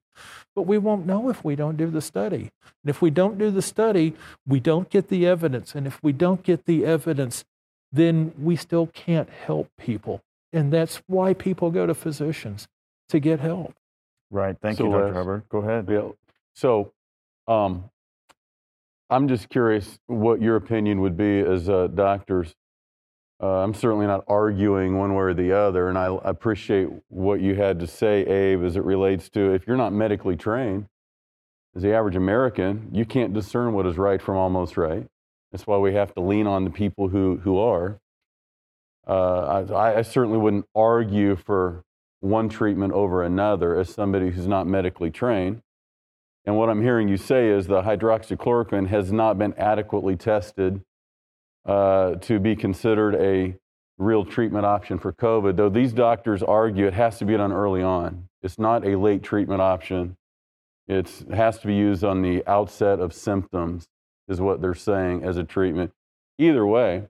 But 0.54 0.62
we 0.62 0.78
won't 0.78 1.06
know 1.06 1.28
if 1.28 1.44
we 1.44 1.54
don't 1.56 1.76
do 1.76 1.90
the 1.90 2.00
study. 2.00 2.50
And 2.82 2.90
if 2.90 3.00
we 3.00 3.10
don't 3.10 3.38
do 3.38 3.50
the 3.50 3.62
study, 3.62 4.14
we 4.46 4.60
don't 4.60 4.90
get 4.90 5.08
the 5.08 5.26
evidence. 5.26 5.74
And 5.74 5.86
if 5.86 6.02
we 6.02 6.12
don't 6.12 6.42
get 6.42 6.66
the 6.66 6.84
evidence, 6.84 7.44
then 7.92 8.32
we 8.38 8.56
still 8.56 8.86
can't 8.88 9.30
help 9.30 9.68
people. 9.78 10.20
And 10.52 10.72
that's 10.72 11.02
why 11.06 11.34
people 11.34 11.70
go 11.70 11.86
to 11.86 11.94
physicians 11.94 12.66
to 13.08 13.20
get 13.20 13.40
help. 13.40 13.74
Right. 14.30 14.56
Thank 14.60 14.78
So, 14.78 14.84
you, 14.86 14.92
Dr. 14.92 15.14
Hubbard. 15.14 15.42
Go 15.48 15.58
ahead. 15.58 15.86
Yeah. 15.88 16.10
So, 16.54 16.92
um, 17.46 17.90
I'm 19.10 19.28
just 19.28 19.48
curious 19.48 19.98
what 20.06 20.42
your 20.42 20.56
opinion 20.56 21.00
would 21.00 21.16
be 21.16 21.40
as 21.40 21.68
uh, 21.68 21.86
doctors. 21.88 22.54
Uh, 23.42 23.62
I'm 23.62 23.72
certainly 23.72 24.06
not 24.06 24.24
arguing 24.26 24.98
one 24.98 25.14
way 25.14 25.22
or 25.22 25.34
the 25.34 25.52
other, 25.52 25.88
and 25.88 25.96
I 25.96 26.06
I 26.06 26.30
appreciate 26.30 26.88
what 27.08 27.40
you 27.40 27.54
had 27.54 27.78
to 27.80 27.86
say, 27.86 28.22
Abe, 28.26 28.64
as 28.64 28.76
it 28.76 28.84
relates 28.84 29.28
to 29.30 29.54
if 29.54 29.66
you're 29.66 29.76
not 29.76 29.92
medically 29.92 30.36
trained, 30.36 30.86
as 31.76 31.82
the 31.82 31.94
average 31.94 32.16
American, 32.16 32.90
you 32.92 33.04
can't 33.04 33.32
discern 33.32 33.72
what 33.72 33.86
is 33.86 33.96
right 33.96 34.20
from 34.20 34.36
almost 34.36 34.76
right. 34.76 35.06
That's 35.52 35.66
why 35.66 35.78
we 35.78 35.94
have 35.94 36.12
to 36.14 36.20
lean 36.20 36.46
on 36.46 36.64
the 36.64 36.70
people 36.70 37.08
who 37.08 37.36
who 37.38 37.58
are. 37.58 38.00
Uh, 39.06 39.64
I, 39.72 39.98
I 39.98 40.02
certainly 40.02 40.36
wouldn't 40.38 40.66
argue 40.74 41.36
for 41.36 41.84
one 42.20 42.48
treatment 42.48 42.92
over 42.92 43.22
another 43.22 43.78
as 43.78 43.90
somebody 43.90 44.30
who's 44.30 44.46
not 44.46 44.66
medically 44.66 45.10
trained. 45.10 45.62
And 46.44 46.56
what 46.56 46.70
I'm 46.70 46.82
hearing 46.82 47.08
you 47.08 47.16
say 47.16 47.48
is 47.48 47.66
the 47.66 47.82
hydroxychloroquine 47.82 48.88
has 48.88 49.12
not 49.12 49.38
been 49.38 49.54
adequately 49.58 50.16
tested 50.16 50.82
uh, 51.66 52.14
to 52.14 52.38
be 52.38 52.56
considered 52.56 53.14
a 53.16 53.54
real 53.98 54.24
treatment 54.24 54.64
option 54.64 54.98
for 54.98 55.12
COVID, 55.12 55.56
though 55.56 55.68
these 55.68 55.92
doctors 55.92 56.42
argue 56.42 56.86
it 56.86 56.94
has 56.94 57.18
to 57.18 57.24
be 57.24 57.36
done 57.36 57.52
early 57.52 57.82
on. 57.82 58.28
It's 58.42 58.58
not 58.58 58.86
a 58.86 58.96
late 58.96 59.22
treatment 59.22 59.60
option. 59.60 60.16
It's, 60.86 61.20
it 61.20 61.34
has 61.34 61.58
to 61.58 61.66
be 61.66 61.74
used 61.74 62.04
on 62.04 62.22
the 62.22 62.46
outset 62.46 63.00
of 63.00 63.12
symptoms, 63.12 63.88
is 64.28 64.40
what 64.40 64.62
they're 64.62 64.74
saying 64.74 65.24
as 65.24 65.36
a 65.36 65.44
treatment. 65.44 65.92
Either 66.38 66.64
way, 66.66 67.08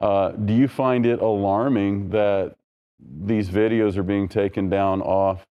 uh, 0.00 0.30
do 0.30 0.54
you 0.54 0.68
find 0.68 1.04
it 1.04 1.20
alarming 1.20 2.10
that 2.10 2.55
these 2.98 3.48
videos 3.48 3.96
are 3.96 4.02
being 4.02 4.28
taken 4.28 4.68
down 4.68 5.02
off 5.02 5.46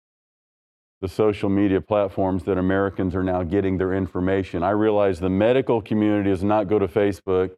the 1.00 1.08
social 1.08 1.48
media 1.48 1.80
platforms 1.80 2.44
that 2.44 2.58
Americans 2.58 3.14
are 3.14 3.22
now 3.22 3.42
getting 3.42 3.76
their 3.76 3.92
information. 3.92 4.62
I 4.62 4.70
realize 4.70 5.20
the 5.20 5.28
medical 5.28 5.82
community 5.82 6.30
does 6.30 6.42
not 6.42 6.68
go 6.68 6.78
to 6.78 6.88
Facebook 6.88 7.50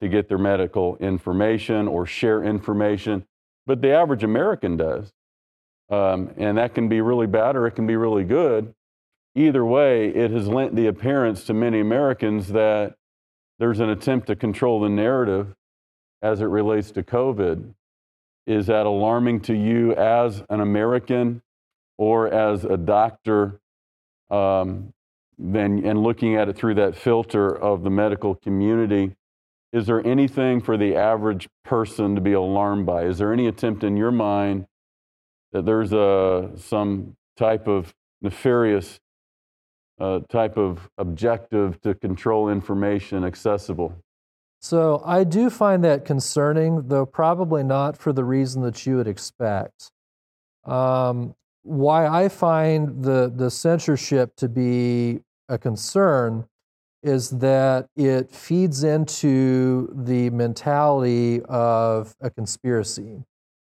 to 0.00 0.08
get 0.08 0.28
their 0.28 0.38
medical 0.38 0.96
information 0.96 1.88
or 1.88 2.04
share 2.06 2.42
information, 2.42 3.24
but 3.66 3.80
the 3.80 3.92
average 3.92 4.24
American 4.24 4.76
does. 4.76 5.12
Um, 5.88 6.34
and 6.36 6.58
that 6.58 6.74
can 6.74 6.88
be 6.88 7.00
really 7.00 7.28
bad 7.28 7.56
or 7.56 7.66
it 7.66 7.72
can 7.72 7.86
be 7.86 7.96
really 7.96 8.24
good. 8.24 8.74
Either 9.36 9.64
way, 9.64 10.08
it 10.08 10.30
has 10.30 10.48
lent 10.48 10.74
the 10.74 10.88
appearance 10.88 11.44
to 11.44 11.54
many 11.54 11.80
Americans 11.80 12.48
that 12.48 12.96
there's 13.58 13.80
an 13.80 13.90
attempt 13.90 14.26
to 14.26 14.36
control 14.36 14.80
the 14.80 14.88
narrative 14.88 15.54
as 16.20 16.40
it 16.40 16.46
relates 16.46 16.90
to 16.90 17.02
COVID. 17.02 17.74
Is 18.46 18.66
that 18.66 18.86
alarming 18.86 19.40
to 19.42 19.54
you 19.54 19.92
as 19.94 20.42
an 20.48 20.60
American 20.60 21.42
or 21.98 22.28
as 22.28 22.64
a 22.64 22.76
doctor? 22.76 23.60
Um, 24.30 24.92
then, 25.38 25.84
and 25.84 26.02
looking 26.02 26.36
at 26.36 26.48
it 26.48 26.56
through 26.56 26.76
that 26.76 26.96
filter 26.96 27.54
of 27.54 27.82
the 27.82 27.90
medical 27.90 28.34
community, 28.34 29.14
is 29.72 29.86
there 29.86 30.04
anything 30.06 30.60
for 30.60 30.76
the 30.76 30.96
average 30.96 31.48
person 31.64 32.14
to 32.14 32.20
be 32.20 32.32
alarmed 32.32 32.86
by? 32.86 33.04
Is 33.04 33.18
there 33.18 33.32
any 33.32 33.46
attempt 33.46 33.84
in 33.84 33.96
your 33.96 34.12
mind 34.12 34.66
that 35.52 35.66
there's 35.66 35.92
a, 35.92 36.52
some 36.56 37.16
type 37.36 37.66
of 37.66 37.94
nefarious 38.22 39.00
uh, 40.00 40.20
type 40.30 40.56
of 40.56 40.88
objective 40.98 41.80
to 41.82 41.94
control 41.94 42.48
information 42.48 43.24
accessible? 43.24 43.94
So 44.66 45.00
I 45.04 45.22
do 45.22 45.48
find 45.48 45.84
that 45.84 46.04
concerning, 46.04 46.88
though 46.88 47.06
probably 47.06 47.62
not 47.62 47.96
for 47.96 48.12
the 48.12 48.24
reason 48.24 48.62
that 48.62 48.84
you 48.84 48.96
would 48.96 49.06
expect. 49.06 49.92
Um, 50.64 51.36
why 51.62 52.08
I 52.08 52.28
find 52.28 53.04
the, 53.04 53.32
the 53.32 53.48
censorship 53.48 54.34
to 54.38 54.48
be 54.48 55.20
a 55.48 55.56
concern 55.56 56.48
is 57.04 57.30
that 57.30 57.86
it 57.94 58.32
feeds 58.32 58.82
into 58.82 59.88
the 59.94 60.30
mentality 60.30 61.42
of 61.42 62.16
a 62.20 62.28
conspiracy 62.28 63.22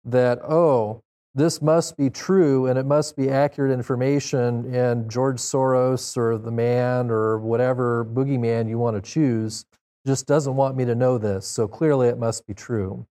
that, 0.06 0.40
oh, 0.42 1.02
this 1.36 1.62
must 1.62 1.98
be 1.98 2.10
true 2.10 2.68
and 2.68 2.80
it 2.80 2.86
must 2.86 3.18
be 3.18 3.30
accurate 3.30 3.74
information, 3.74 4.74
and 4.74 5.12
George 5.12 5.40
Soros 5.40 6.16
or 6.16 6.38
the 6.38 6.50
man 6.50 7.12
or 7.12 7.40
whatever 7.40 8.06
boogeyman 8.06 8.70
you 8.70 8.80
want 8.80 8.96
to 8.96 9.02
choose 9.02 9.66
just 10.08 10.26
doesn't 10.26 10.56
want 10.56 10.76
me 10.76 10.86
to 10.86 10.96
know 10.96 11.18
this. 11.18 11.46
So 11.46 11.68
clearly 11.68 12.08
it 12.08 12.18
must 12.18 12.48
be 12.48 12.54
true. 12.54 13.06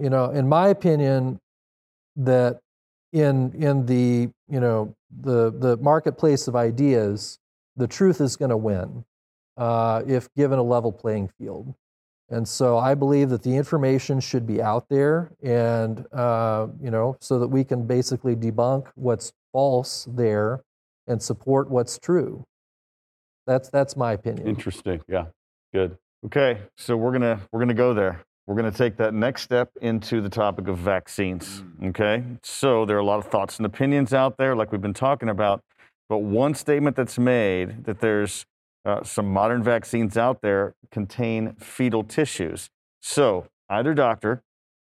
You 0.00 0.08
know, 0.08 0.30
in 0.30 0.48
my 0.48 0.68
opinion, 0.68 1.40
that 2.16 2.60
in 3.12 3.52
in 3.52 3.86
the 3.86 4.30
you 4.48 4.60
know 4.60 4.94
the 5.10 5.50
the 5.50 5.76
marketplace 5.78 6.48
of 6.48 6.56
ideas, 6.56 7.38
the 7.76 7.86
truth 7.86 8.20
is 8.20 8.36
going 8.36 8.50
to 8.50 8.56
win 8.56 9.04
uh, 9.56 10.02
if 10.06 10.32
given 10.34 10.58
a 10.58 10.62
level 10.62 10.92
playing 10.92 11.28
field. 11.38 11.74
And 12.28 12.46
so 12.46 12.78
I 12.78 12.94
believe 12.94 13.30
that 13.30 13.42
the 13.42 13.56
information 13.56 14.18
should 14.18 14.46
be 14.46 14.60
out 14.60 14.88
there, 14.88 15.30
and 15.42 16.06
uh, 16.12 16.68
you 16.80 16.90
know, 16.90 17.16
so 17.20 17.38
that 17.38 17.48
we 17.48 17.64
can 17.64 17.86
basically 17.86 18.34
debunk 18.34 18.86
what's 18.94 19.32
false 19.52 20.08
there 20.10 20.62
and 21.06 21.22
support 21.22 21.70
what's 21.70 21.98
true. 21.98 22.44
That's 23.46 23.70
that's 23.70 23.96
my 23.96 24.12
opinion. 24.12 24.48
Interesting. 24.48 25.00
Yeah. 25.08 25.26
Good. 25.76 25.98
Okay, 26.24 26.62
so 26.78 26.96
we're 26.96 27.12
gonna 27.12 27.38
we're 27.52 27.60
gonna 27.60 27.74
go 27.74 27.92
there. 27.92 28.22
We're 28.46 28.54
gonna 28.54 28.72
take 28.72 28.96
that 28.96 29.12
next 29.12 29.42
step 29.42 29.68
into 29.82 30.22
the 30.22 30.30
topic 30.30 30.68
of 30.68 30.78
vaccines. 30.78 31.62
Okay, 31.84 32.24
so 32.42 32.86
there 32.86 32.96
are 32.96 33.00
a 33.00 33.04
lot 33.04 33.18
of 33.18 33.26
thoughts 33.26 33.58
and 33.58 33.66
opinions 33.66 34.14
out 34.14 34.38
there, 34.38 34.56
like 34.56 34.72
we've 34.72 34.80
been 34.80 34.94
talking 34.94 35.28
about. 35.28 35.60
But 36.08 36.20
one 36.20 36.54
statement 36.54 36.96
that's 36.96 37.18
made 37.18 37.84
that 37.84 38.00
there's 38.00 38.46
uh, 38.86 39.04
some 39.04 39.30
modern 39.30 39.62
vaccines 39.62 40.16
out 40.16 40.40
there 40.40 40.72
contain 40.90 41.52
fetal 41.56 42.02
tissues. 42.04 42.70
So, 43.02 43.44
either 43.68 43.92
doctor, 43.92 44.42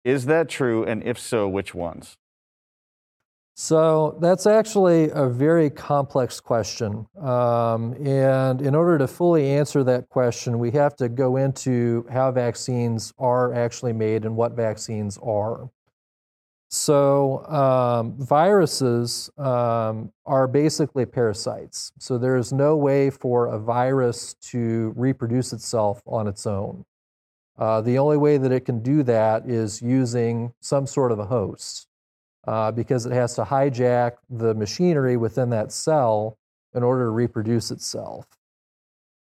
is 0.04 0.26
that 0.26 0.48
true? 0.48 0.84
And 0.84 1.02
if 1.02 1.18
so, 1.18 1.48
which 1.48 1.74
ones? 1.74 2.16
So 3.58 4.18
that's 4.20 4.46
actually 4.46 5.08
a 5.14 5.30
very 5.30 5.70
complex 5.70 6.40
question. 6.40 7.06
Um, 7.18 7.94
and 8.06 8.60
in 8.60 8.75
order 8.75 8.98
to 8.98 9.08
fully 9.08 9.48
answer 9.48 9.82
that 9.84 10.10
question, 10.10 10.58
we 10.58 10.72
have 10.72 10.94
to 10.96 11.08
go 11.08 11.36
into 11.36 12.06
how 12.12 12.32
vaccines 12.32 13.14
are 13.18 13.54
actually 13.54 13.94
made 13.94 14.26
and 14.26 14.36
what 14.36 14.52
vaccines 14.52 15.18
are. 15.22 15.70
So, 16.68 17.46
um, 17.46 18.16
viruses 18.18 19.30
um, 19.38 20.12
are 20.26 20.46
basically 20.46 21.06
parasites. 21.06 21.92
So, 21.98 22.18
there 22.18 22.36
is 22.36 22.52
no 22.52 22.76
way 22.76 23.08
for 23.08 23.46
a 23.46 23.58
virus 23.58 24.34
to 24.50 24.92
reproduce 24.96 25.54
itself 25.54 26.02
on 26.06 26.26
its 26.26 26.46
own. 26.46 26.84
Uh, 27.56 27.80
the 27.80 27.96
only 27.96 28.18
way 28.18 28.36
that 28.36 28.52
it 28.52 28.66
can 28.66 28.82
do 28.82 29.02
that 29.04 29.48
is 29.48 29.80
using 29.80 30.52
some 30.60 30.86
sort 30.86 31.10
of 31.10 31.18
a 31.18 31.25
host 31.25 31.86
uh, 32.46 32.70
because 32.72 33.06
it 33.06 33.12
has 33.12 33.34
to 33.34 33.44
hijack 33.44 34.12
the 34.30 34.54
machinery 34.54 35.16
within 35.16 35.50
that 35.50 35.72
cell 35.72 36.38
in 36.74 36.82
order 36.82 37.04
to 37.04 37.10
reproduce 37.10 37.70
itself. 37.70 38.26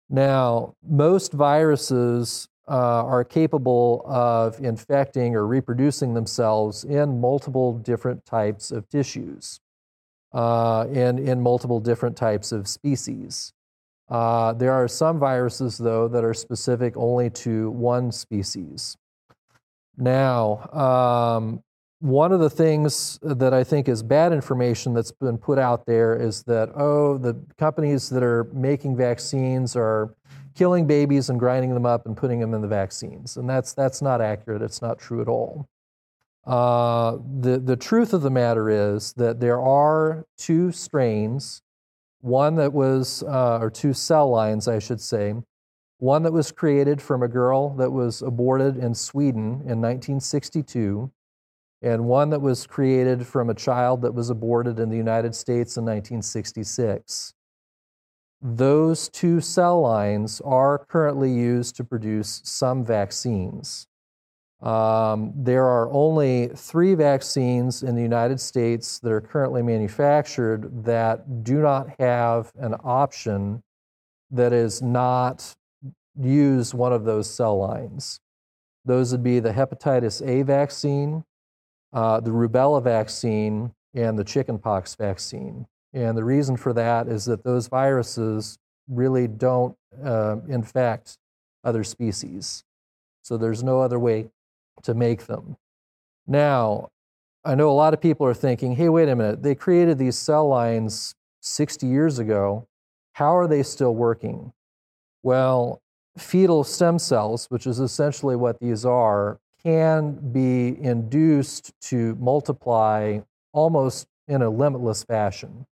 Now, 0.08 0.74
most 0.86 1.32
viruses 1.32 2.48
uh, 2.68 3.04
are 3.04 3.24
capable 3.24 4.02
of 4.06 4.60
infecting 4.60 5.34
or 5.34 5.46
reproducing 5.46 6.14
themselves 6.14 6.84
in 6.84 7.20
multiple 7.20 7.74
different 7.78 8.24
types 8.24 8.70
of 8.70 8.88
tissues 8.88 9.60
uh, 10.32 10.82
and 10.92 11.18
in 11.18 11.40
multiple 11.40 11.80
different 11.80 12.16
types 12.16 12.52
of 12.52 12.68
species. 12.68 13.52
Uh, 14.08 14.52
there 14.52 14.72
are 14.72 14.86
some 14.86 15.18
viruses, 15.18 15.78
though, 15.78 16.06
that 16.06 16.24
are 16.24 16.34
specific 16.34 16.96
only 16.96 17.30
to 17.30 17.70
one 17.70 18.12
species. 18.12 18.96
Now, 19.96 20.68
um, 20.72 21.62
one 22.06 22.30
of 22.30 22.38
the 22.38 22.48
things 22.48 23.18
that 23.22 23.52
I 23.52 23.64
think 23.64 23.88
is 23.88 24.00
bad 24.00 24.32
information 24.32 24.94
that's 24.94 25.10
been 25.10 25.38
put 25.38 25.58
out 25.58 25.86
there 25.86 26.14
is 26.14 26.44
that, 26.44 26.70
oh, 26.76 27.18
the 27.18 27.34
companies 27.58 28.08
that 28.10 28.22
are 28.22 28.44
making 28.52 28.96
vaccines 28.96 29.74
are 29.74 30.14
killing 30.54 30.86
babies 30.86 31.30
and 31.30 31.38
grinding 31.38 31.74
them 31.74 31.84
up 31.84 32.06
and 32.06 32.16
putting 32.16 32.38
them 32.38 32.54
in 32.54 32.62
the 32.62 32.68
vaccines. 32.68 33.36
And 33.36 33.50
that's, 33.50 33.72
that's 33.74 34.02
not 34.02 34.20
accurate. 34.20 34.62
It's 34.62 34.80
not 34.80 35.00
true 35.00 35.20
at 35.20 35.26
all. 35.26 35.68
Uh, 36.46 37.18
the, 37.40 37.58
the 37.58 37.76
truth 37.76 38.12
of 38.12 38.22
the 38.22 38.30
matter 38.30 38.70
is 38.70 39.12
that 39.14 39.40
there 39.40 39.60
are 39.60 40.26
two 40.38 40.70
strains, 40.70 41.60
one 42.20 42.54
that 42.54 42.72
was, 42.72 43.24
uh, 43.24 43.58
or 43.60 43.68
two 43.68 43.92
cell 43.92 44.30
lines, 44.30 44.68
I 44.68 44.78
should 44.78 45.00
say, 45.00 45.34
one 45.98 46.22
that 46.22 46.32
was 46.32 46.52
created 46.52 47.02
from 47.02 47.24
a 47.24 47.28
girl 47.28 47.70
that 47.76 47.90
was 47.90 48.22
aborted 48.22 48.76
in 48.76 48.94
Sweden 48.94 49.62
in 49.64 49.80
1962, 49.80 51.10
and 51.82 52.04
one 52.04 52.30
that 52.30 52.40
was 52.40 52.66
created 52.66 53.26
from 53.26 53.50
a 53.50 53.54
child 53.54 54.02
that 54.02 54.14
was 54.14 54.30
aborted 54.30 54.78
in 54.78 54.88
the 54.88 54.96
United 54.96 55.34
States 55.34 55.76
in 55.76 55.84
1966. 55.84 57.34
Those 58.42 59.08
two 59.08 59.40
cell 59.40 59.80
lines 59.80 60.40
are 60.44 60.78
currently 60.78 61.32
used 61.32 61.76
to 61.76 61.84
produce 61.84 62.42
some 62.44 62.84
vaccines. 62.84 63.86
Um, 64.62 65.32
there 65.36 65.64
are 65.64 65.90
only 65.92 66.48
three 66.48 66.94
vaccines 66.94 67.82
in 67.82 67.94
the 67.94 68.02
United 68.02 68.40
States 68.40 68.98
that 69.00 69.12
are 69.12 69.20
currently 69.20 69.62
manufactured 69.62 70.84
that 70.84 71.44
do 71.44 71.60
not 71.60 71.88
have 71.98 72.52
an 72.58 72.74
option 72.82 73.62
that 74.30 74.52
is 74.52 74.80
not 74.80 75.54
use 76.18 76.72
one 76.74 76.92
of 76.92 77.04
those 77.04 77.28
cell 77.28 77.58
lines. 77.58 78.20
Those 78.84 79.12
would 79.12 79.22
be 79.22 79.40
the 79.40 79.52
hepatitis 79.52 80.26
A 80.26 80.42
vaccine, 80.42 81.24
uh, 81.96 82.20
the 82.20 82.30
rubella 82.30 82.82
vaccine, 82.82 83.72
and 83.94 84.18
the 84.18 84.24
chickenpox 84.24 84.94
vaccine. 84.94 85.66
And 85.94 86.16
the 86.16 86.24
reason 86.24 86.58
for 86.58 86.74
that 86.74 87.08
is 87.08 87.24
that 87.24 87.42
those 87.42 87.68
viruses 87.68 88.58
really 88.86 89.26
don't 89.26 89.74
uh, 90.04 90.36
infect 90.46 91.16
other 91.64 91.82
species. 91.82 92.64
So 93.22 93.38
there's 93.38 93.64
no 93.64 93.80
other 93.80 93.98
way 93.98 94.28
to 94.82 94.92
make 94.92 95.24
them. 95.24 95.56
Now, 96.26 96.90
I 97.46 97.54
know 97.54 97.70
a 97.70 97.72
lot 97.72 97.94
of 97.94 98.00
people 98.02 98.26
are 98.26 98.34
thinking, 98.34 98.76
hey, 98.76 98.90
wait 98.90 99.08
a 99.08 99.16
minute, 99.16 99.42
they 99.42 99.54
created 99.54 99.96
these 99.96 100.18
cell 100.18 100.46
lines 100.46 101.14
60 101.40 101.86
years 101.86 102.18
ago. 102.18 102.68
How 103.14 103.34
are 103.34 103.46
they 103.46 103.62
still 103.62 103.94
working? 103.94 104.52
Well, 105.22 105.80
fetal 106.18 106.62
stem 106.62 106.98
cells, 106.98 107.46
which 107.46 107.66
is 107.66 107.80
essentially 107.80 108.36
what 108.36 108.60
these 108.60 108.84
are, 108.84 109.40
can 109.66 110.12
be 110.30 110.80
induced 110.80 111.72
to 111.80 112.14
multiply 112.20 113.18
almost 113.52 114.06
in 114.28 114.40
a 114.40 114.48
limitless 114.48 115.02
fashion, 115.02 115.66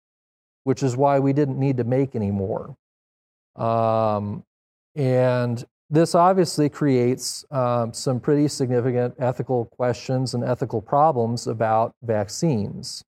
which 0.64 0.82
is 0.82 0.98
why 0.98 1.20
we 1.20 1.32
didn't 1.32 1.60
need 1.60 1.78
to 1.78 1.84
make 1.84 2.16
any 2.16 2.32
more. 2.32 2.76
Um, 3.56 4.44
and 4.96 5.64
this 5.92 6.16
obviously 6.16 6.70
creates 6.70 7.46
um, 7.52 7.94
some 7.94 8.20
pretty 8.20 8.48
significant 8.48 9.14
ethical 9.20 9.66
questions 9.66 10.34
and 10.34 10.44
ethical 10.44 10.82
problems 10.82 11.46
about 11.46 11.94
vaccines. 12.02 13.04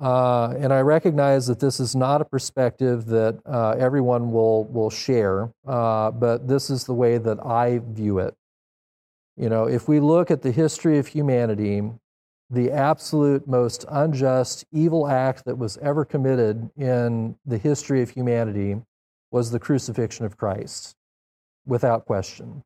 Uh, 0.00 0.54
and 0.58 0.72
I 0.72 0.80
recognize 0.80 1.46
that 1.48 1.60
this 1.60 1.78
is 1.78 1.94
not 1.94 2.22
a 2.22 2.24
perspective 2.24 3.04
that 3.06 3.38
uh, 3.44 3.72
everyone 3.72 4.32
will, 4.32 4.64
will 4.64 4.88
share, 4.88 5.50
uh, 5.66 6.10
but 6.10 6.48
this 6.48 6.70
is 6.70 6.84
the 6.84 6.94
way 6.94 7.18
that 7.18 7.44
I 7.44 7.82
view 7.84 8.18
it. 8.20 8.37
You 9.38 9.48
know, 9.48 9.68
if 9.68 9.86
we 9.86 10.00
look 10.00 10.32
at 10.32 10.42
the 10.42 10.50
history 10.50 10.98
of 10.98 11.06
humanity, 11.06 11.82
the 12.50 12.72
absolute 12.72 13.46
most 13.46 13.84
unjust, 13.88 14.64
evil 14.72 15.06
act 15.06 15.44
that 15.44 15.56
was 15.56 15.76
ever 15.78 16.04
committed 16.04 16.70
in 16.76 17.36
the 17.46 17.58
history 17.58 18.02
of 18.02 18.10
humanity 18.10 18.82
was 19.30 19.52
the 19.52 19.60
crucifixion 19.60 20.26
of 20.26 20.36
Christ 20.36 20.96
without 21.66 22.04
question. 22.04 22.64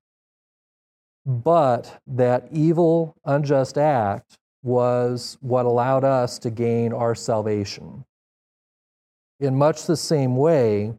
But 1.27 2.01
that 2.07 2.49
evil, 2.51 3.17
unjust 3.25 3.77
act 3.77 4.39
was 4.63 5.37
what 5.41 5.67
allowed 5.67 6.05
us 6.05 6.39
to 6.39 6.51
gain 6.51 6.95
our 6.95 7.15
salvation. 7.15 8.05
In 9.41 9.57
much 9.57 9.85
the 9.85 9.97
same 9.97 10.37
way, 10.37 10.95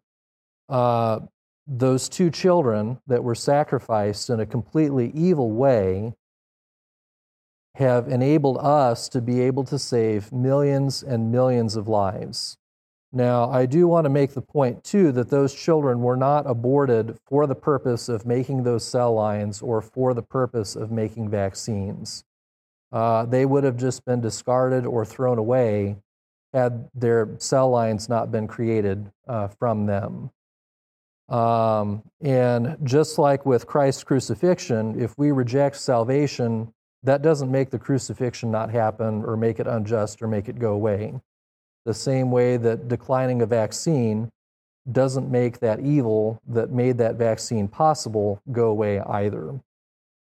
uh, 0.69 1.21
those 1.65 2.09
two 2.09 2.29
children 2.29 2.99
that 3.07 3.23
were 3.23 3.35
sacrificed 3.35 4.29
in 4.29 4.39
a 4.39 4.45
completely 4.45 5.11
evil 5.15 5.51
way 5.51 6.13
have 7.75 8.07
enabled 8.07 8.57
us 8.59 9.09
to 9.09 9.21
be 9.21 9.41
able 9.41 9.63
to 9.63 9.79
save 9.79 10.31
millions 10.31 11.01
and 11.01 11.31
millions 11.31 11.75
of 11.75 11.87
lives. 11.87 12.57
Now, 13.11 13.49
I 13.49 13.65
do 13.65 13.87
want 13.87 14.05
to 14.05 14.09
make 14.09 14.33
the 14.33 14.41
point, 14.41 14.83
too, 14.83 15.11
that 15.11 15.29
those 15.29 15.53
children 15.53 16.01
were 16.01 16.17
not 16.17 16.49
aborted 16.49 17.17
for 17.25 17.45
the 17.45 17.55
purpose 17.55 18.09
of 18.09 18.25
making 18.25 18.63
those 18.63 18.83
cell 18.83 19.13
lines 19.13 19.61
or 19.61 19.81
for 19.81 20.13
the 20.13 20.23
purpose 20.23 20.75
of 20.75 20.91
making 20.91 21.29
vaccines. 21.29 22.23
Uh, 22.91 23.25
they 23.25 23.45
would 23.45 23.63
have 23.63 23.77
just 23.77 24.03
been 24.05 24.21
discarded 24.21 24.85
or 24.85 25.05
thrown 25.05 25.37
away 25.37 25.97
had 26.53 26.89
their 26.93 27.29
cell 27.39 27.69
lines 27.69 28.07
not 28.07 28.31
been 28.31 28.47
created 28.47 29.11
uh, 29.27 29.47
from 29.47 29.87
them. 29.87 30.29
Um, 31.29 32.03
and 32.21 32.77
just 32.83 33.17
like 33.17 33.45
with 33.45 33.65
Christ's 33.65 34.03
crucifixion, 34.03 35.01
if 35.01 35.17
we 35.17 35.31
reject 35.31 35.77
salvation, 35.77 36.73
that 37.03 37.21
doesn't 37.21 37.51
make 37.51 37.69
the 37.69 37.79
crucifixion 37.79 38.51
not 38.51 38.71
happen 38.71 39.23
or 39.25 39.35
make 39.35 39.59
it 39.59 39.67
unjust 39.67 40.21
or 40.21 40.27
make 40.27 40.47
it 40.47 40.59
go 40.59 40.73
away 40.73 41.13
the 41.85 41.93
same 41.93 42.31
way 42.31 42.57
that 42.57 42.87
declining 42.87 43.41
a 43.41 43.45
vaccine 43.45 44.29
doesn't 44.91 45.29
make 45.29 45.59
that 45.59 45.79
evil 45.79 46.41
that 46.47 46.71
made 46.71 46.97
that 46.97 47.15
vaccine 47.15 47.67
possible 47.67 48.41
go 48.51 48.67
away 48.67 48.99
either. 48.99 49.59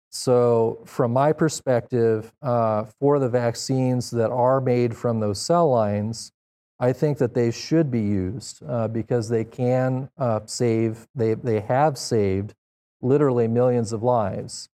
So, 0.10 0.80
from 0.86 1.12
my 1.12 1.34
perspective, 1.34 2.32
uh, 2.42 2.86
for 3.00 3.20
the 3.20 3.28
vaccines 3.28 4.12
that 4.12 4.32
are 4.32 4.62
made 4.62 4.96
from 4.96 5.20
those 5.20 5.42
cell 5.42 5.70
lines, 5.70 6.32
I 6.80 6.94
think 6.94 7.18
that 7.20 7.34
they 7.34 7.52
should 7.52 7.90
be 7.90 8.02
used 8.02 8.62
uh, 8.68 8.88
because 8.88 9.30
they 9.30 9.46
can 9.46 10.10
uh, 10.18 10.42
save, 10.46 11.08
they, 11.16 11.34
they 11.36 11.62
have 11.62 11.98
saved 11.98 12.54
literally 13.02 13.48
millions 13.48 13.94
of 13.94 14.04
lives 14.04 14.70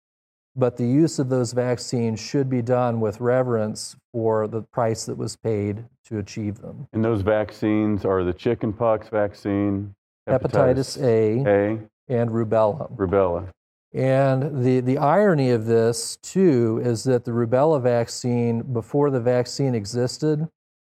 but 0.59 0.77
the 0.77 0.85
use 0.85 1.19
of 1.19 1.29
those 1.29 1.53
vaccines 1.53 2.19
should 2.19 2.49
be 2.49 2.61
done 2.61 2.99
with 2.99 3.21
reverence 3.21 3.95
for 4.11 4.47
the 4.47 4.61
price 4.61 5.05
that 5.05 5.15
was 5.15 5.35
paid 5.35 5.85
to 6.05 6.17
achieve 6.17 6.59
them. 6.59 6.87
And 6.91 7.03
those 7.03 7.21
vaccines 7.21 8.03
are 8.03 8.23
the 8.23 8.33
chickenpox 8.33 9.07
vaccine, 9.07 9.95
hepatitis, 10.27 10.99
hepatitis 10.99 11.01
A, 11.01 11.49
A, 11.49 12.13
and 12.13 12.29
rubella. 12.29 12.91
Rubella. 12.95 13.47
And 13.93 14.63
the, 14.63 14.81
the 14.81 14.97
irony 14.97 15.49
of 15.51 15.65
this, 15.65 16.17
too, 16.17 16.81
is 16.83 17.03
that 17.05 17.25
the 17.25 17.31
rubella 17.31 17.81
vaccine, 17.81 18.61
before 18.61 19.09
the 19.09 19.19
vaccine 19.19 19.73
existed, 19.73 20.47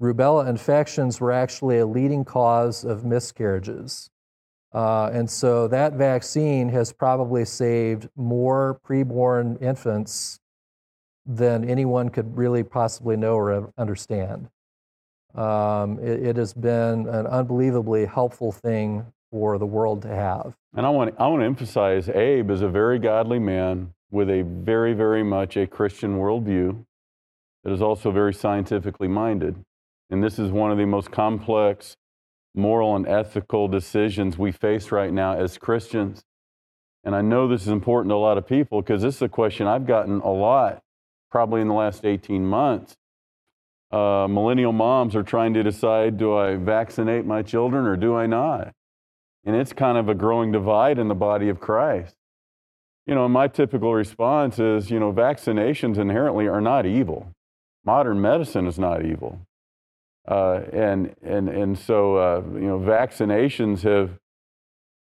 rubella 0.02 0.48
infections 0.48 1.22
were 1.22 1.32
actually 1.32 1.78
a 1.78 1.86
leading 1.86 2.26
cause 2.26 2.84
of 2.84 3.06
miscarriages. 3.06 4.10
Uh, 4.74 5.10
and 5.14 5.30
so 5.30 5.68
that 5.68 5.94
vaccine 5.94 6.70
has 6.70 6.92
probably 6.94 7.46
saved 7.46 8.10
more 8.16 8.80
preborn 8.88 9.62
infants 9.62 10.40
than 11.26 11.70
anyone 11.70 12.10
could 12.10 12.36
really 12.36 12.64
possibly 12.64 13.16
know 13.16 13.36
or 13.36 13.72
understand. 13.78 14.50
Um, 15.36 16.00
it, 16.00 16.26
it, 16.26 16.38
has 16.38 16.54
been 16.54 17.08
an 17.08 17.28
unbelievably 17.28 18.06
helpful 18.06 18.52
thing 18.52 19.06
for 19.30 19.58
the 19.58 19.66
world 19.66 20.02
to 20.02 20.10
have. 20.10 20.56
And 20.76 20.86
I 20.86 20.90
want, 20.90 21.16
I 21.18 21.28
want 21.28 21.42
to 21.42 21.46
emphasize 21.46 22.10
Abe 22.10 22.50
is 22.50 22.62
a 22.62 22.68
very 22.68 23.00
godly 23.00 23.40
man 23.40 23.94
with 24.10 24.30
a 24.30 24.42
very, 24.42 24.94
very 24.94 25.24
much 25.24 25.56
a 25.56 25.68
Christian 25.68 26.18
worldview 26.18 26.84
that 27.64 27.72
is 27.72 27.82
also 27.82 28.12
very 28.12 28.34
scientifically 28.34 29.08
minded. 29.08 29.56
And 30.12 30.22
this 30.22 30.38
is 30.38 30.52
one 30.52 30.72
of 30.72 30.78
the 30.78 30.86
most 30.86 31.10
complex 31.10 31.96
moral 32.54 32.98
and 32.98 33.08
ethical 33.08 33.70
decisions 33.70 34.38
we 34.38 34.52
face 34.52 34.92
right 34.92 35.12
now 35.12 35.38
as 35.38 35.58
Christians. 35.58 36.22
And 37.04 37.16
I 37.16 37.22
know 37.22 37.48
this 37.48 37.62
is 37.62 37.70
important 37.70 38.12
to 38.12 38.16
a 38.16 38.18
lot 38.18 38.38
of 38.38 38.46
people 38.46 38.82
because 38.82 39.02
this 39.02 39.16
is 39.16 39.22
a 39.22 39.30
question 39.30 39.68
I've 39.68 39.88
gotten 39.88 40.20
a 40.20 40.32
lot, 40.32 40.82
probably 41.32 41.62
in 41.62 41.70
the 41.70 41.74
last 41.74 42.06
18 42.06 42.46
months. 42.46 42.98
Uh, 43.90 44.28
millennial 44.30 44.74
moms 44.74 45.16
are 45.16 45.24
trying 45.24 45.54
to 45.54 45.64
decide 45.64 46.18
do 46.18 46.36
I 46.36 46.56
vaccinate 46.56 47.26
my 47.26 47.42
children 47.42 47.86
or 47.86 47.96
do 47.96 48.16
I 48.16 48.26
not? 48.26 48.74
And 49.46 49.56
it's 49.56 49.74
kind 49.74 49.98
of 49.98 50.10
a 50.10 50.14
growing 50.14 50.52
divide 50.52 51.00
in 51.00 51.08
the 51.08 51.16
body 51.16 51.50
of 51.50 51.60
Christ. 51.60 52.16
You 53.08 53.16
know, 53.16 53.28
my 53.28 53.48
typical 53.48 53.94
response 53.94 54.60
is, 54.60 54.92
you 54.92 55.00
know, 55.00 55.12
vaccinations 55.12 55.98
inherently 55.98 56.48
are 56.48 56.62
not 56.62 56.86
evil. 56.86 57.32
Modern 57.84 58.22
medicine 58.22 58.68
is 58.68 58.78
not 58.78 59.04
evil. 59.04 59.40
Uh, 60.28 60.62
and, 60.72 61.16
and, 61.24 61.50
and 61.50 61.78
so, 61.78 62.16
uh, 62.16 62.42
you 62.54 62.68
know, 62.68 62.80
vaccinations 62.80 63.82
have 63.82 64.20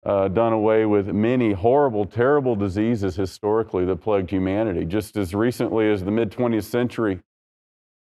uh, 0.06 0.27
done 0.27 0.53
away 0.53 0.86
with 0.86 1.08
many 1.08 1.53
horrible, 1.53 2.06
terrible 2.06 2.56
diseases 2.56 3.15
historically 3.15 3.84
that 3.86 3.97
plagued 3.97 4.30
humanity. 4.30 4.86
Just 4.86 5.17
as 5.17 5.34
recently 5.34 5.91
as 5.91 6.03
the 6.03 6.12
mid 6.12 6.32
20th 6.32 6.63
century, 6.63 7.19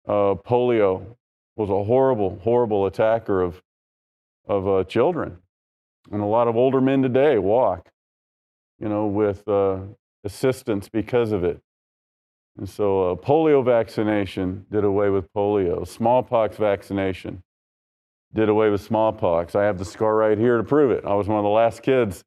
uh, 0.08 0.34
polio 0.34 1.16
was 1.56 1.70
a 1.70 1.84
horrible, 1.84 2.40
horrible 2.42 2.86
attacker 2.86 3.42
of, 3.42 3.62
of 4.48 4.66
uh, 4.66 4.84
children. 4.84 5.38
And 6.10 6.20
a 6.20 6.26
lot 6.26 6.48
of 6.48 6.56
older 6.56 6.80
men 6.80 7.02
today 7.02 7.38
walk, 7.38 7.90
you 8.80 8.88
know, 8.88 9.06
with 9.06 9.46
uh, 9.46 9.78
assistance 10.24 10.88
because 10.88 11.30
of 11.30 11.44
it. 11.44 11.60
And 12.58 12.68
so, 12.68 13.12
uh, 13.12 13.14
polio 13.14 13.64
vaccination 13.64 14.66
did 14.70 14.84
away 14.84 15.08
with 15.08 15.32
polio. 15.32 15.86
Smallpox 15.86 16.56
vaccination 16.56 17.42
did 18.34 18.48
away 18.48 18.70
with 18.70 18.80
smallpox. 18.80 19.54
I 19.54 19.64
have 19.64 19.78
the 19.78 19.84
scar 19.84 20.16
right 20.16 20.38
here 20.38 20.56
to 20.58 20.64
prove 20.64 20.90
it. 20.90 21.04
I 21.04 21.14
was 21.14 21.28
one 21.28 21.38
of 21.38 21.44
the 21.44 21.50
last 21.50 21.82
kids 21.82 22.22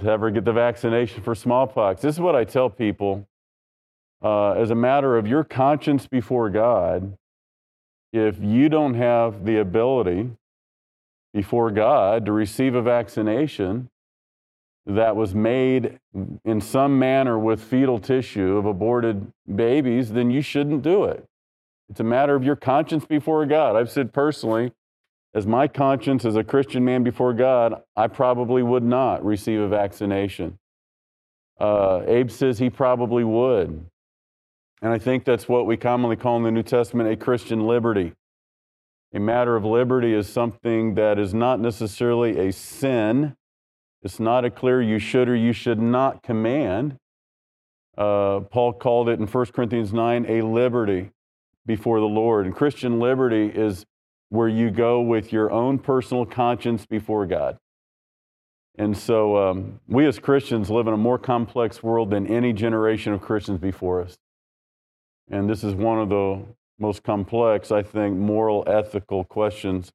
to 0.00 0.08
ever 0.08 0.30
get 0.30 0.44
the 0.44 0.52
vaccination 0.52 1.22
for 1.22 1.34
smallpox. 1.34 2.02
This 2.02 2.14
is 2.14 2.20
what 2.20 2.34
I 2.34 2.44
tell 2.44 2.70
people 2.70 3.26
uh, 4.22 4.52
as 4.52 4.70
a 4.70 4.74
matter 4.74 5.16
of 5.16 5.26
your 5.26 5.44
conscience 5.44 6.06
before 6.06 6.48
God. 6.50 7.16
If 8.12 8.40
you 8.40 8.68
don't 8.68 8.94
have 8.94 9.44
the 9.44 9.58
ability 9.58 10.30
before 11.32 11.70
God 11.70 12.26
to 12.26 12.32
receive 12.32 12.74
a 12.74 12.82
vaccination, 12.82 13.88
that 14.86 15.14
was 15.14 15.34
made 15.34 15.98
in 16.44 16.60
some 16.60 16.98
manner 16.98 17.38
with 17.38 17.62
fetal 17.62 17.98
tissue 17.98 18.56
of 18.56 18.66
aborted 18.66 19.32
babies, 19.54 20.12
then 20.12 20.30
you 20.30 20.42
shouldn't 20.42 20.82
do 20.82 21.04
it. 21.04 21.24
It's 21.88 22.00
a 22.00 22.04
matter 22.04 22.34
of 22.34 22.42
your 22.42 22.56
conscience 22.56 23.04
before 23.04 23.44
God. 23.46 23.76
I've 23.76 23.90
said 23.90 24.12
personally, 24.12 24.72
as 25.34 25.46
my 25.46 25.68
conscience 25.68 26.24
as 26.24 26.36
a 26.36 26.44
Christian 26.44 26.84
man 26.84 27.02
before 27.02 27.32
God, 27.32 27.82
I 27.96 28.06
probably 28.08 28.62
would 28.62 28.82
not 28.82 29.24
receive 29.24 29.60
a 29.60 29.68
vaccination. 29.68 30.58
Uh, 31.60 32.02
Abe 32.06 32.30
says 32.30 32.58
he 32.58 32.70
probably 32.70 33.24
would. 33.24 33.86
And 34.82 34.92
I 34.92 34.98
think 34.98 35.24
that's 35.24 35.48
what 35.48 35.66
we 35.66 35.76
commonly 35.76 36.16
call 36.16 36.36
in 36.38 36.42
the 36.42 36.50
New 36.50 36.64
Testament 36.64 37.08
a 37.08 37.16
Christian 37.16 37.66
liberty. 37.66 38.12
A 39.14 39.20
matter 39.20 39.54
of 39.54 39.64
liberty 39.64 40.12
is 40.12 40.28
something 40.28 40.94
that 40.94 41.18
is 41.18 41.32
not 41.32 41.60
necessarily 41.60 42.48
a 42.48 42.52
sin 42.52 43.36
it's 44.02 44.18
not 44.18 44.44
a 44.44 44.50
clear 44.50 44.82
you 44.82 44.98
should 44.98 45.28
or 45.28 45.36
you 45.36 45.52
should 45.52 45.80
not 45.80 46.22
command. 46.22 46.96
Uh, 47.96 48.40
Paul 48.40 48.72
called 48.72 49.08
it 49.08 49.20
in 49.20 49.26
1 49.26 49.46
Corinthians 49.46 49.92
9 49.92 50.26
a 50.28 50.42
liberty 50.42 51.10
before 51.66 52.00
the 52.00 52.06
Lord. 52.06 52.46
And 52.46 52.54
Christian 52.54 52.98
liberty 52.98 53.46
is 53.46 53.86
where 54.28 54.48
you 54.48 54.70
go 54.70 55.00
with 55.00 55.32
your 55.32 55.50
own 55.50 55.78
personal 55.78 56.26
conscience 56.26 56.86
before 56.86 57.26
God. 57.26 57.58
And 58.76 58.96
so 58.96 59.36
um, 59.36 59.80
we 59.86 60.06
as 60.06 60.18
Christians 60.18 60.70
live 60.70 60.86
in 60.86 60.94
a 60.94 60.98
more 60.98 61.18
complex 61.18 61.82
world 61.82 62.10
than 62.10 62.26
any 62.26 62.52
generation 62.52 63.12
of 63.12 63.20
Christians 63.20 63.58
before 63.58 64.00
us. 64.00 64.16
And 65.30 65.48
this 65.48 65.62
is 65.62 65.74
one 65.74 65.98
of 65.98 66.08
the 66.08 66.42
most 66.78 67.04
complex, 67.04 67.70
I 67.70 67.82
think, 67.82 68.16
moral, 68.16 68.64
ethical 68.66 69.24
questions 69.24 69.92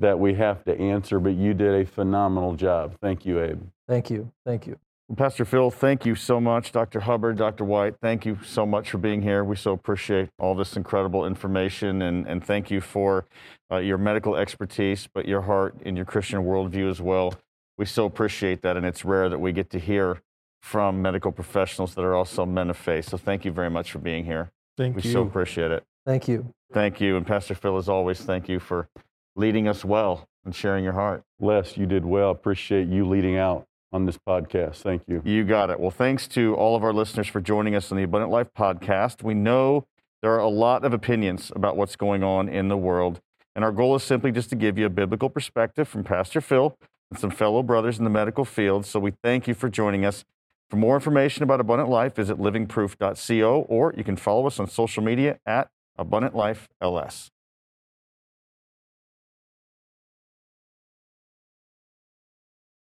that 0.00 0.18
we 0.18 0.34
have 0.34 0.64
to 0.64 0.78
answer, 0.78 1.20
but 1.20 1.34
you 1.34 1.54
did 1.54 1.82
a 1.82 1.86
phenomenal 1.86 2.54
job. 2.54 2.94
Thank 3.00 3.24
you, 3.24 3.42
Abe. 3.42 3.60
Thank 3.86 4.10
you. 4.10 4.32
Thank 4.44 4.66
you. 4.66 4.78
Pastor 5.16 5.44
Phil, 5.44 5.72
thank 5.72 6.06
you 6.06 6.14
so 6.14 6.40
much. 6.40 6.70
Dr. 6.70 7.00
Hubbard, 7.00 7.36
Dr. 7.36 7.64
White, 7.64 7.96
thank 8.00 8.24
you 8.24 8.38
so 8.44 8.64
much 8.64 8.90
for 8.90 8.98
being 8.98 9.22
here. 9.22 9.42
We 9.42 9.56
so 9.56 9.72
appreciate 9.72 10.28
all 10.38 10.54
this 10.54 10.76
incredible 10.76 11.26
information 11.26 12.02
and, 12.02 12.28
and 12.28 12.44
thank 12.44 12.70
you 12.70 12.80
for 12.80 13.26
uh, 13.72 13.78
your 13.78 13.98
medical 13.98 14.36
expertise, 14.36 15.08
but 15.12 15.26
your 15.26 15.40
heart 15.42 15.74
and 15.84 15.96
your 15.96 16.06
Christian 16.06 16.44
worldview 16.44 16.88
as 16.88 17.00
well. 17.00 17.34
We 17.76 17.86
so 17.86 18.04
appreciate 18.04 18.62
that, 18.62 18.76
and 18.76 18.86
it's 18.86 19.04
rare 19.04 19.28
that 19.28 19.40
we 19.40 19.52
get 19.52 19.70
to 19.70 19.80
hear 19.80 20.20
from 20.62 21.02
medical 21.02 21.32
professionals 21.32 21.94
that 21.94 22.02
are 22.02 22.14
also 22.14 22.46
men 22.46 22.70
of 22.70 22.76
faith. 22.76 23.08
So 23.08 23.16
thank 23.16 23.44
you 23.44 23.50
very 23.50 23.70
much 23.70 23.90
for 23.90 23.98
being 23.98 24.24
here. 24.24 24.50
Thank 24.76 24.94
we 24.94 25.02
you. 25.02 25.08
We 25.08 25.12
so 25.12 25.22
appreciate 25.22 25.72
it. 25.72 25.82
Thank 26.06 26.28
you. 26.28 26.52
Thank 26.72 27.00
you. 27.00 27.16
And 27.16 27.26
Pastor 27.26 27.54
Phil, 27.54 27.76
as 27.78 27.88
always, 27.88 28.20
thank 28.20 28.48
you 28.48 28.60
for 28.60 28.88
leading 29.36 29.68
us 29.68 29.84
well 29.84 30.28
and 30.44 30.54
sharing 30.54 30.84
your 30.84 30.92
heart. 30.94 31.22
Les, 31.40 31.76
you 31.76 31.86
did 31.86 32.04
well. 32.04 32.30
Appreciate 32.30 32.88
you 32.88 33.06
leading 33.06 33.36
out 33.36 33.66
on 33.92 34.06
this 34.06 34.18
podcast. 34.18 34.76
Thank 34.76 35.02
you. 35.06 35.22
You 35.24 35.44
got 35.44 35.70
it. 35.70 35.80
Well, 35.80 35.90
thanks 35.90 36.28
to 36.28 36.54
all 36.54 36.76
of 36.76 36.84
our 36.84 36.92
listeners 36.92 37.26
for 37.26 37.40
joining 37.40 37.74
us 37.74 37.90
on 37.90 37.98
the 37.98 38.04
Abundant 38.04 38.30
Life 38.30 38.48
podcast. 38.56 39.22
We 39.22 39.34
know 39.34 39.86
there 40.22 40.32
are 40.32 40.38
a 40.38 40.48
lot 40.48 40.84
of 40.84 40.92
opinions 40.92 41.50
about 41.54 41.76
what's 41.76 41.96
going 41.96 42.22
on 42.22 42.48
in 42.48 42.68
the 42.68 42.76
world, 42.76 43.20
and 43.54 43.64
our 43.64 43.72
goal 43.72 43.96
is 43.96 44.02
simply 44.02 44.32
just 44.32 44.50
to 44.50 44.56
give 44.56 44.78
you 44.78 44.86
a 44.86 44.90
biblical 44.90 45.28
perspective 45.28 45.88
from 45.88 46.04
Pastor 46.04 46.40
Phil 46.40 46.76
and 47.10 47.18
some 47.18 47.30
fellow 47.30 47.62
brothers 47.62 47.98
in 47.98 48.04
the 48.04 48.10
medical 48.10 48.44
field. 48.44 48.86
So 48.86 49.00
we 49.00 49.12
thank 49.22 49.48
you 49.48 49.54
for 49.54 49.68
joining 49.68 50.04
us. 50.04 50.24
For 50.68 50.76
more 50.76 50.94
information 50.94 51.42
about 51.42 51.58
Abundant 51.58 51.88
Life, 51.88 52.14
visit 52.14 52.38
livingproof.co, 52.38 53.62
or 53.62 53.92
you 53.96 54.04
can 54.04 54.16
follow 54.16 54.46
us 54.46 54.60
on 54.60 54.68
social 54.68 55.02
media 55.02 55.40
at 55.44 55.68
Abundant 55.98 56.36
Life 56.36 56.68
LS. 56.80 57.32